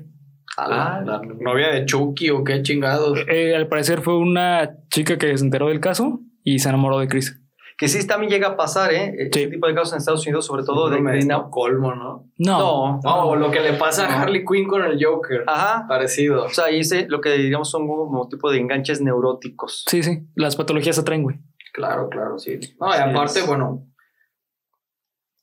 [0.58, 1.02] Ah.
[1.06, 3.20] la novia de Chucky o qué chingados.
[3.30, 7.08] Eh, al parecer fue una chica que se enteró del caso y se enamoró de
[7.08, 7.42] Chris.
[7.78, 9.12] Que sí también llega a pasar, ¿eh?
[9.12, 9.24] Sí.
[9.24, 12.30] Este tipo de casos en Estados Unidos, sobre todo de, de Estocolmo, ¿no?
[12.38, 13.00] No, No.
[13.04, 14.22] No, lo que le pasa a.
[14.22, 15.44] Harley Quinn con el Joker.
[15.46, 15.86] Ajá.
[15.88, 16.46] Parecido.
[16.46, 19.84] O sea, ahí se, lo que diríamos son como tipo de enganches neuróticos.
[19.88, 21.38] sí, sí, las patologías se atraen, güey.
[21.74, 22.58] Claro, claro, sí.
[22.80, 23.48] No, y aparte, es.
[23.48, 23.86] bueno,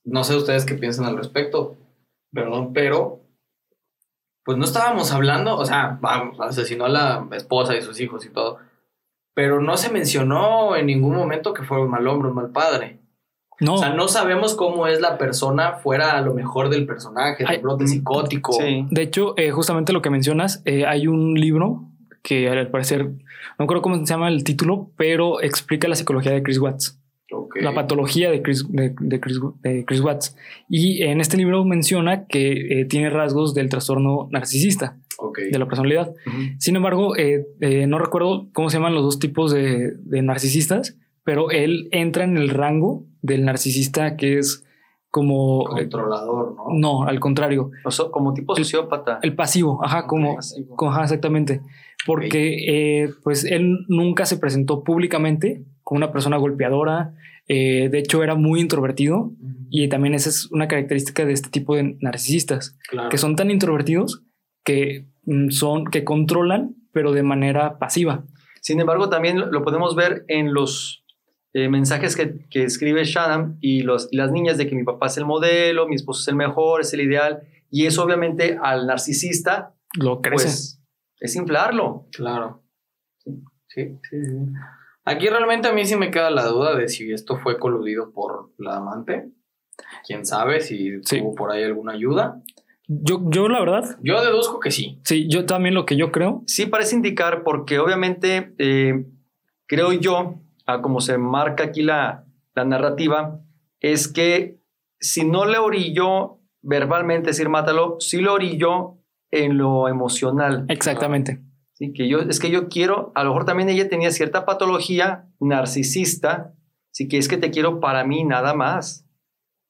[0.03, 1.77] no sé ustedes qué piensan al respecto,
[2.31, 3.21] perdón, pero
[4.43, 8.29] pues no estábamos hablando, o sea, vamos, asesinó a la esposa y sus hijos y
[8.29, 8.59] todo,
[9.33, 12.99] pero no se mencionó en ningún momento que fue un mal hombre, un mal padre.
[13.59, 17.45] No, O sea, no sabemos cómo es la persona fuera a lo mejor del personaje,
[17.45, 18.53] del brote psicótico.
[18.53, 18.85] Sí.
[18.89, 21.87] de hecho, eh, justamente lo que mencionas, eh, hay un libro
[22.23, 23.11] que al parecer,
[23.59, 26.99] no creo cómo se llama el título, pero explica la psicología de Chris Watts,
[27.55, 30.35] la patología de Chris, de, de Chris, de Chris Watts.
[30.69, 35.39] Y en este libro menciona que eh, tiene rasgos del trastorno narcisista, Ok.
[35.51, 36.13] de la personalidad.
[36.59, 40.97] Sin embargo, eh, eh, no recuerdo cómo se llaman los dos tipos de, de narcisistas,
[41.23, 44.65] pero él entra en el rango del narcisista que es
[45.09, 45.77] como...
[45.77, 46.63] eh, Controlador, ¿no?
[46.73, 49.19] no, al contrario, O sea, como tipo El- sociópata.
[49.21, 50.35] el pasivo, ajá, como...
[50.35, 50.89] Pasivo.
[50.89, 51.61] ajá, exactamente.
[52.05, 57.13] Porque eh, pues él nunca se presentó públicamente como una persona golpeadora,
[57.49, 59.33] Eh, de hecho, era muy introvertido
[59.69, 63.09] y también esa es una característica de este tipo de narcisistas, Claro.
[63.09, 64.23] que son tan introvertidos
[64.63, 68.23] que mm, son, que controlan, pero de manera pasiva.
[68.61, 71.03] Sin embargo, también lo- podemos ver en los
[71.53, 75.07] eh, mensajes que, que escribe Shannon y, los, y las niñas de que mi papá
[75.07, 77.43] es el modelo, mi esposo es el mejor, es el ideal.
[77.69, 80.45] Y eso obviamente al narcisista, Lo crece.
[80.45, 80.81] pues
[81.19, 82.07] es inflarlo.
[82.11, 82.63] Claro.
[83.17, 83.31] Sí,
[83.67, 84.37] sí, sí, sí.
[85.05, 88.51] Aquí realmente a mí sí me queda la duda de si esto fue coludido por
[88.57, 89.29] la amante.
[90.07, 91.19] Quién sabe si Sí.
[91.19, 92.41] tuvo por ahí alguna ayuda.
[92.87, 94.99] Yo, yo, la verdad, Yo deduzco que sí.
[95.03, 99.05] sí, yo también lo que yo creo, Sí parece indicar porque obviamente eh,
[99.67, 102.25] creo yo, a como se marca aquí la,
[102.55, 103.39] la narrativa,
[103.79, 104.59] es que
[104.99, 108.97] si no le orilló verbalmente decir mátalo, sí lo orilló
[109.31, 110.65] en lo emocional.
[110.69, 111.41] exactamente.
[111.73, 115.27] Sí, que yo, es que yo quiero, a lo mejor también ella tenía cierta patología
[115.39, 116.53] narcisista,
[116.91, 119.02] sí que es que te quiero para mí nada más.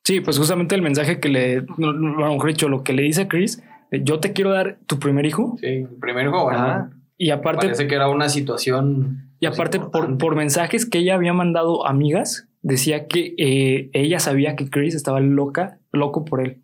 [0.06, 2.94] Sí, pues justamente el mensaje que le, no, no, a lo mejor dicho, lo que
[2.94, 6.90] le dice a Chris, yo te quiero dar tu primer hijo Sí, primer bueno, Ajá.
[7.18, 9.30] y aparte, parece que era una situación.
[9.40, 13.90] y pues, aparte por, por mensajes que ella había mandado a amigas, decía que eh,
[13.94, 16.60] ella sabía que Chris estaba loca, loco por él,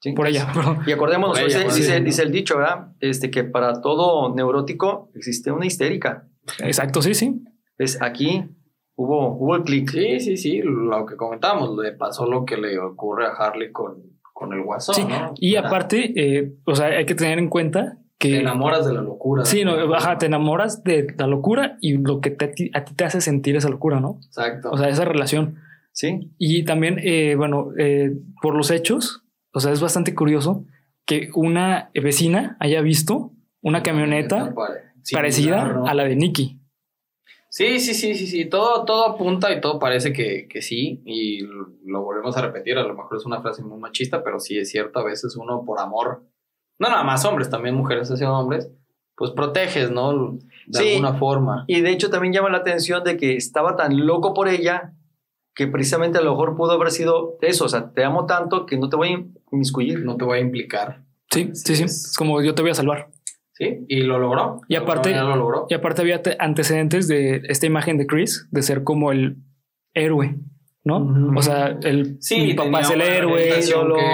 [0.00, 0.12] Sí.
[0.12, 0.46] por ella.
[0.86, 2.04] Y acordémonos, ella, dice, por dice- ella, ¿no?
[2.04, 2.92] dice el dicho, ¿verdad?
[3.00, 6.28] Este, que para todo neurótico existe una histérica.
[6.60, 7.42] Exacto, sí, sí.
[7.78, 8.44] Es aquí
[8.98, 9.90] hubo, hubo el clic.
[9.90, 14.02] Sí, sí, sí, lo que comentábamos, le pasó lo que le ocurre a Harley con,
[14.32, 15.32] con el guasón, Sí, ¿no?
[15.36, 18.40] Y aparte, eh, o sea, hay que tener en cuenta Te que...
[18.40, 19.44] enamoras de la locura.
[19.44, 22.84] Sí, no, ajá, te enamoras de la locura y lo que te- a ti- a
[22.84, 24.18] ti te hace sentir esa locura, ¿no?
[24.26, 24.70] Exacto.
[24.72, 25.56] O sea, esa relación.
[25.92, 30.64] Sí, Y también, eh, bueno, eh, por los hechos, o sea, es bastante curioso
[31.06, 33.32] que una vecina haya visto
[33.62, 34.80] una camioneta pare-
[35.12, 36.60] parecida a la de Nicky.
[37.58, 38.44] Sí, sí, sí, sí, sí.
[38.44, 41.02] Todo, todo apunta y todo parece que, que sí.
[41.04, 41.40] Y
[41.84, 42.78] lo volvemos a repetir.
[42.78, 45.00] A lo mejor es una frase muy machista, pero sí es cierto.
[45.00, 46.22] A veces uno por amor,
[46.78, 48.70] no nada más hombres, también mujeres hacia hombres,
[49.16, 50.38] pues proteges, ¿no?
[50.68, 50.88] De Sí.
[50.90, 51.64] alguna forma.
[51.66, 54.92] y de hecho también llama la atención de que estaba tan loco por ella
[55.56, 58.78] que precisamente a lo mejor pudo haber sido eso, o sea, te amo tanto que
[58.78, 60.04] no te voy a inmiscuir.
[60.04, 61.02] No te voy a implicar.
[61.32, 61.82] Sí, sí, sí.
[61.82, 62.10] es.
[62.10, 63.08] Es como yo te voy a salvar.
[63.58, 64.60] Sí, y lo logró.
[64.68, 65.66] Y aparte- Ya lo logró.
[65.68, 69.38] Y aparte había te- antecedentes de esta imagen de Chris, de ser como el
[69.94, 70.36] héroe,
[70.84, 71.34] ¿no?
[71.36, 73.36] O sea, el, Sí, mi papá es el héroe.
[73.42, 73.58] que-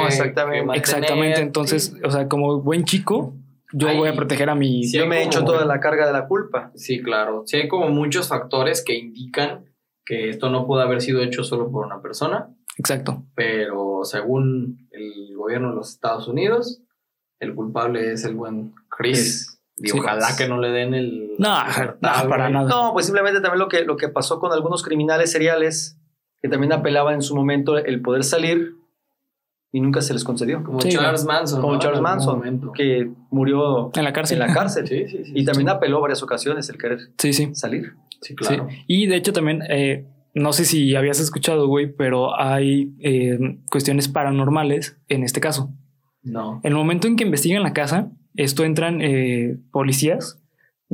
[0.06, 0.72] exactamente.
[0.72, 1.40] que Exactamente.
[1.42, 2.00] Entonces, sí.
[2.04, 3.34] o sea, como buen chico,
[3.74, 4.84] yo voy a proteger a mi...
[4.84, 4.96] sí.
[4.96, 6.70] Yo me he hecho toda la carga de la culpa.
[6.74, 7.42] Sí, claro.
[7.44, 9.66] Sí, hay como muchos factores que indican
[10.06, 13.24] que esto no pudo haber sido hecho solo por una persona, Exacto.
[13.34, 16.80] pero según el gobierno de los Estados Unidos,
[17.40, 19.50] el culpable es el buen Chris.
[19.76, 19.98] Y Sí.
[19.98, 21.32] ojalá que no le den el.
[21.38, 21.56] No,
[22.00, 22.68] no, para nada.
[22.68, 25.98] No, pues simplemente también lo que, lo que pasó con algunos criminales seriales
[26.40, 28.74] que también apelaban en su momento el poder salir
[29.72, 30.62] y nunca se les concedió.
[30.62, 31.60] Como Sí, Charles Manson.
[31.60, 31.78] Como ¿no?
[31.80, 34.40] Charles Manson, que murió En la cárcel.
[34.40, 34.86] en la cárcel.
[34.86, 35.32] Sí, sí, sí.
[35.34, 37.52] Y también apeló varias ocasiones el querer Sí, sí.
[37.54, 37.94] salir.
[38.20, 38.68] Sí, claro.
[38.70, 38.76] Sí.
[38.86, 43.38] Y de hecho también, eh, no sé si habías escuchado, güey, pero hay eh,
[43.70, 45.70] cuestiones paranormales en este caso.
[46.22, 46.60] No.
[46.62, 50.40] En el momento en que investigan la casa, esto entran eh, policías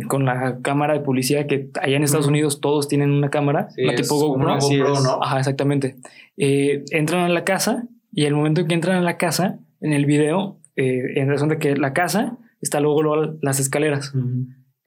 [0.09, 2.26] con la cámara de policía que allá en Estados.
[2.26, 4.45] Unidos todos tienen una cámara, Sí, una tipo GoPro.
[4.45, 5.01] una GoPro.
[5.03, 5.22] ¿no?
[5.22, 5.97] Ajá, exactamente.
[6.36, 9.93] Eh, entran a la casa y el momento en que entran a la casa, en
[9.93, 14.12] el video, eh, en razón de que la casa está luego, luego las escaleras.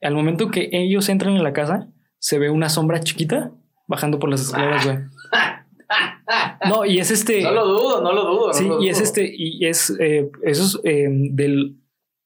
[0.02, 1.88] Al momento que ellos entran en la casa,
[2.18, 3.52] se ve una sombra chiquita
[3.86, 4.98] bajando por las escaleras, güey.
[6.66, 7.42] No, y es este.
[7.42, 8.46] No lo dudo, no lo dudo.
[8.48, 11.76] no sí, lo y es este, y es eh, eso es eh, del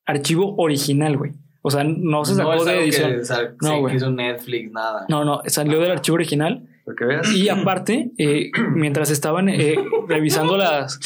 [0.09, 1.33] archivo original, güey.
[1.63, 3.13] O sea, no se sacó no de edición.
[3.19, 3.97] Que, sal- No, sí, güey.
[3.97, 5.05] hizo Netflix, nada.
[5.09, 6.67] No, no, salió del archivo original.
[6.85, 7.31] Porque veas.
[7.35, 9.75] Y aparte, eh, mientras estaban eh,
[10.09, 10.99] revisando las,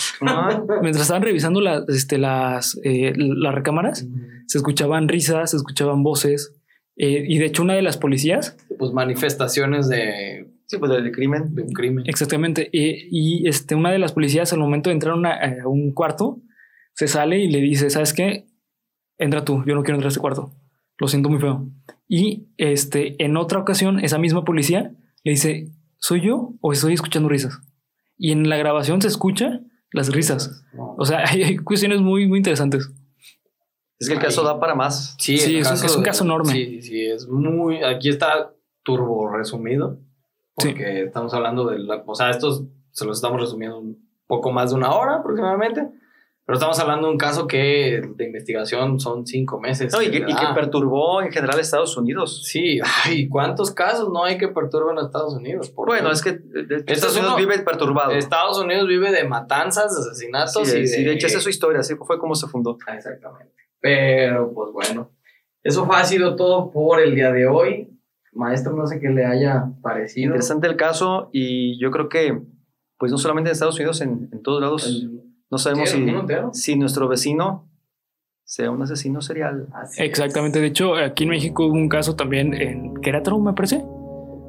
[0.83, 4.07] mientras estaban revisando las, este, las, eh, las recámaras,
[4.47, 6.55] se escuchaban risas, se escuchaban voces.
[6.97, 11.55] eh, y de hecho, una de las policías, Pues manifestaciones de, sí, pues del crimen.
[11.55, 12.05] de un crimen.
[12.07, 15.93] exactamente, eh, y este, una de las policías, al momento de entrar una- a un
[15.93, 16.41] cuarto,
[16.95, 18.45] se sale y le dice: ¿Sabes qué?
[19.23, 20.53] Entra tú, yo no quiero entrar a este cuarto.
[20.99, 21.66] Lo siento muy feo.
[22.09, 24.93] Y este, en otra ocasión, esa misma policía
[25.25, 27.61] le dice: ¿Soy yo o estoy escuchando risas?
[28.18, 29.61] Y en la grabación se escucha
[29.93, 30.64] las risas.
[30.77, 32.91] O sea, hay, hay cuestiones muy, muy interesantes.
[33.99, 34.47] Es que el caso Ahí.
[34.49, 35.14] da para más.
[35.18, 36.53] Sí, Sí, es un- es un caso enorme.
[36.53, 37.83] Sí, sí, sí, es muy.
[37.85, 38.53] Aquí está
[38.83, 40.01] turbo resumido.
[40.59, 40.68] Sí.
[40.70, 42.03] Porque estamos hablando de la.
[42.07, 45.89] O sea, estos se los estamos resumiendo un poco más de una hora aproximadamente.
[46.45, 49.93] Pero estamos hablando de un caso que de investigación son cinco meses.
[49.93, 52.43] No, y, que, y que perturbó en general a Estados Unidos.
[52.45, 55.72] Sí, ay, ¿cuántos casos no hay que perturben a Estados Unidos?
[55.76, 58.11] Bueno, es que de- Estados es Unidos uno- vive perturbado.
[58.12, 61.51] Estados Unidos vive de matanzas, de asesinatos Sí, y sí, de hecho, esa es su
[61.51, 62.76] historia, así fue como se fundó.
[62.88, 63.53] Ah, Exactamente.
[63.80, 65.11] Pero, pues bueno,
[65.62, 67.88] eso ha sido todo por el día de hoy.
[68.32, 70.26] Maestro, no sé qué le haya parecido.
[70.26, 72.40] Interesante el caso y yo creo que,
[72.99, 75.20] pues no solamente en Estados Unidos, en, en todos lados, El-
[75.53, 76.07] no sabemos si,
[76.53, 77.69] si nuestro vecino
[78.43, 79.69] sea un asesino serial.
[79.75, 80.61] Así Exactamente.
[80.61, 83.85] De hecho, aquí en México hubo un caso también en Querétaro, me parece.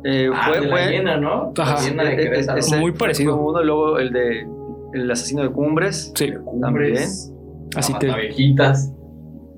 [0.05, 0.29] Eh.
[0.33, 1.51] Ah, fue, de la hiena, ¿no?
[1.57, 1.93] Ajá.
[1.93, 3.35] La de eh, eh, ese Muy fue parecido.
[3.35, 4.47] uno, luego el de
[4.93, 6.13] el asesino de Cumbres.
[6.15, 7.33] Sí, Cumbres,
[7.75, 8.07] así la te.
[8.07, 8.93] Mataviejitas.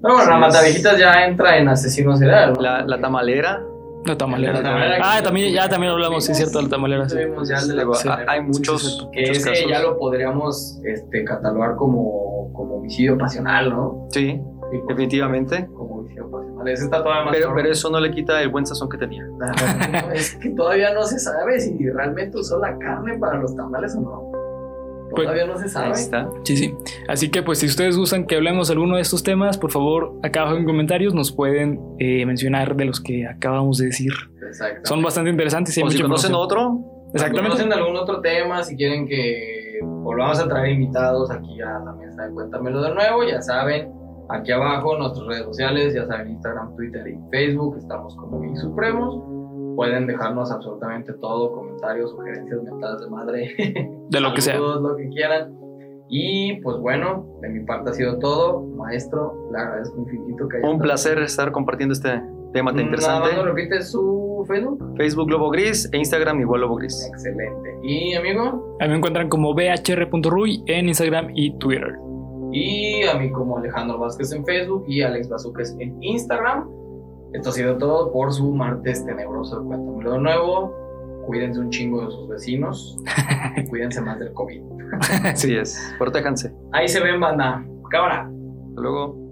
[0.01, 2.53] Pero bueno, la Sí, Mataviejitas ya entra en asesino serial.
[2.53, 2.61] ¿no?
[2.61, 3.63] La, la tamalera.
[4.05, 4.53] La tamalera.
[4.53, 7.09] La tamalera Ah, también, ya también hablamos, sí, es cierto, de la tamalera.
[7.09, 7.17] sí.
[7.47, 7.83] Ya de la
[8.27, 9.09] hay Sí, sí, muchos.
[9.11, 9.65] Que muchos ese casos.
[9.69, 14.07] ya lo podríamos este, catalogar como, como homicidio pasional, ¿no?
[14.11, 14.41] Sí,
[14.71, 15.67] Sí, definitivamente.
[15.67, 16.67] Como homicidio pasional.
[16.67, 19.23] Ese está todavía más Pero, pero eso no le quita el buen sazón que tenía.
[20.13, 24.01] Es que todavía no se sabe si realmente usó la carne para los tamales o
[24.01, 24.31] no.
[25.15, 25.91] Pues, Todavía no se Ahí sabe.
[25.91, 26.29] está.
[26.43, 26.73] Sí, sí.
[27.07, 30.13] Así que, pues, si ustedes gustan que hablemos de alguno de estos temas, por favor,
[30.23, 34.11] acá abajo en comentarios nos pueden eh, mencionar de los que acabamos de decir.
[34.45, 34.81] Exacto.
[34.87, 36.79] Son bastante interesantes y hay O si conocen otro,
[37.11, 37.57] Si Exactamente.
[37.57, 42.23] conocen algún otro tema, si quieren que volvamos a traer invitados aquí a la mesa
[42.27, 43.91] de Cuéntamelo de nuevo, ya saben,
[44.29, 49.23] aquí abajo nuestras redes sociales, ya saben, Instagram, Twitter y Facebook, estamos como Geek Supremos.
[49.75, 53.55] Pueden dejarnos absolutamente todo, comentarios, sugerencias, mentadas de madre,
[54.09, 54.57] De lo que sea.
[54.57, 55.53] lo que quieran.
[56.07, 58.61] Y pues bueno, de mi parte ha sido todo.
[58.61, 62.21] Maestro, le agradezco infinito que haya un placer estar compartiendo este
[62.53, 63.27] tema tan Nada interesante.
[63.29, 64.93] más nos repite su Facebook.
[64.97, 67.07] Facebook Lobo Gris e Instagram igual Lobo Gris.
[67.11, 67.75] Excelente.
[67.83, 71.95] Y amigo, A mí me encuentran como bhr.ruy en Instagram y Twitter.
[72.51, 76.69] y a mí como Alejandro Vázquez en Facebook y Alex Bazuques en Instagram.
[77.33, 79.63] Esto ha sido todo por su martes tenebroso.
[79.63, 80.73] Cuéntamelo de nuevo.
[81.25, 82.97] Cuídense un chingo de sus vecinos.
[83.57, 84.61] y cuídense más del COVID.
[85.25, 85.93] Así es.
[85.97, 86.53] Protéjanse.
[86.71, 87.65] Ahí se ven, banda.
[87.89, 88.29] Cámara.
[88.69, 89.24] Hasta luego.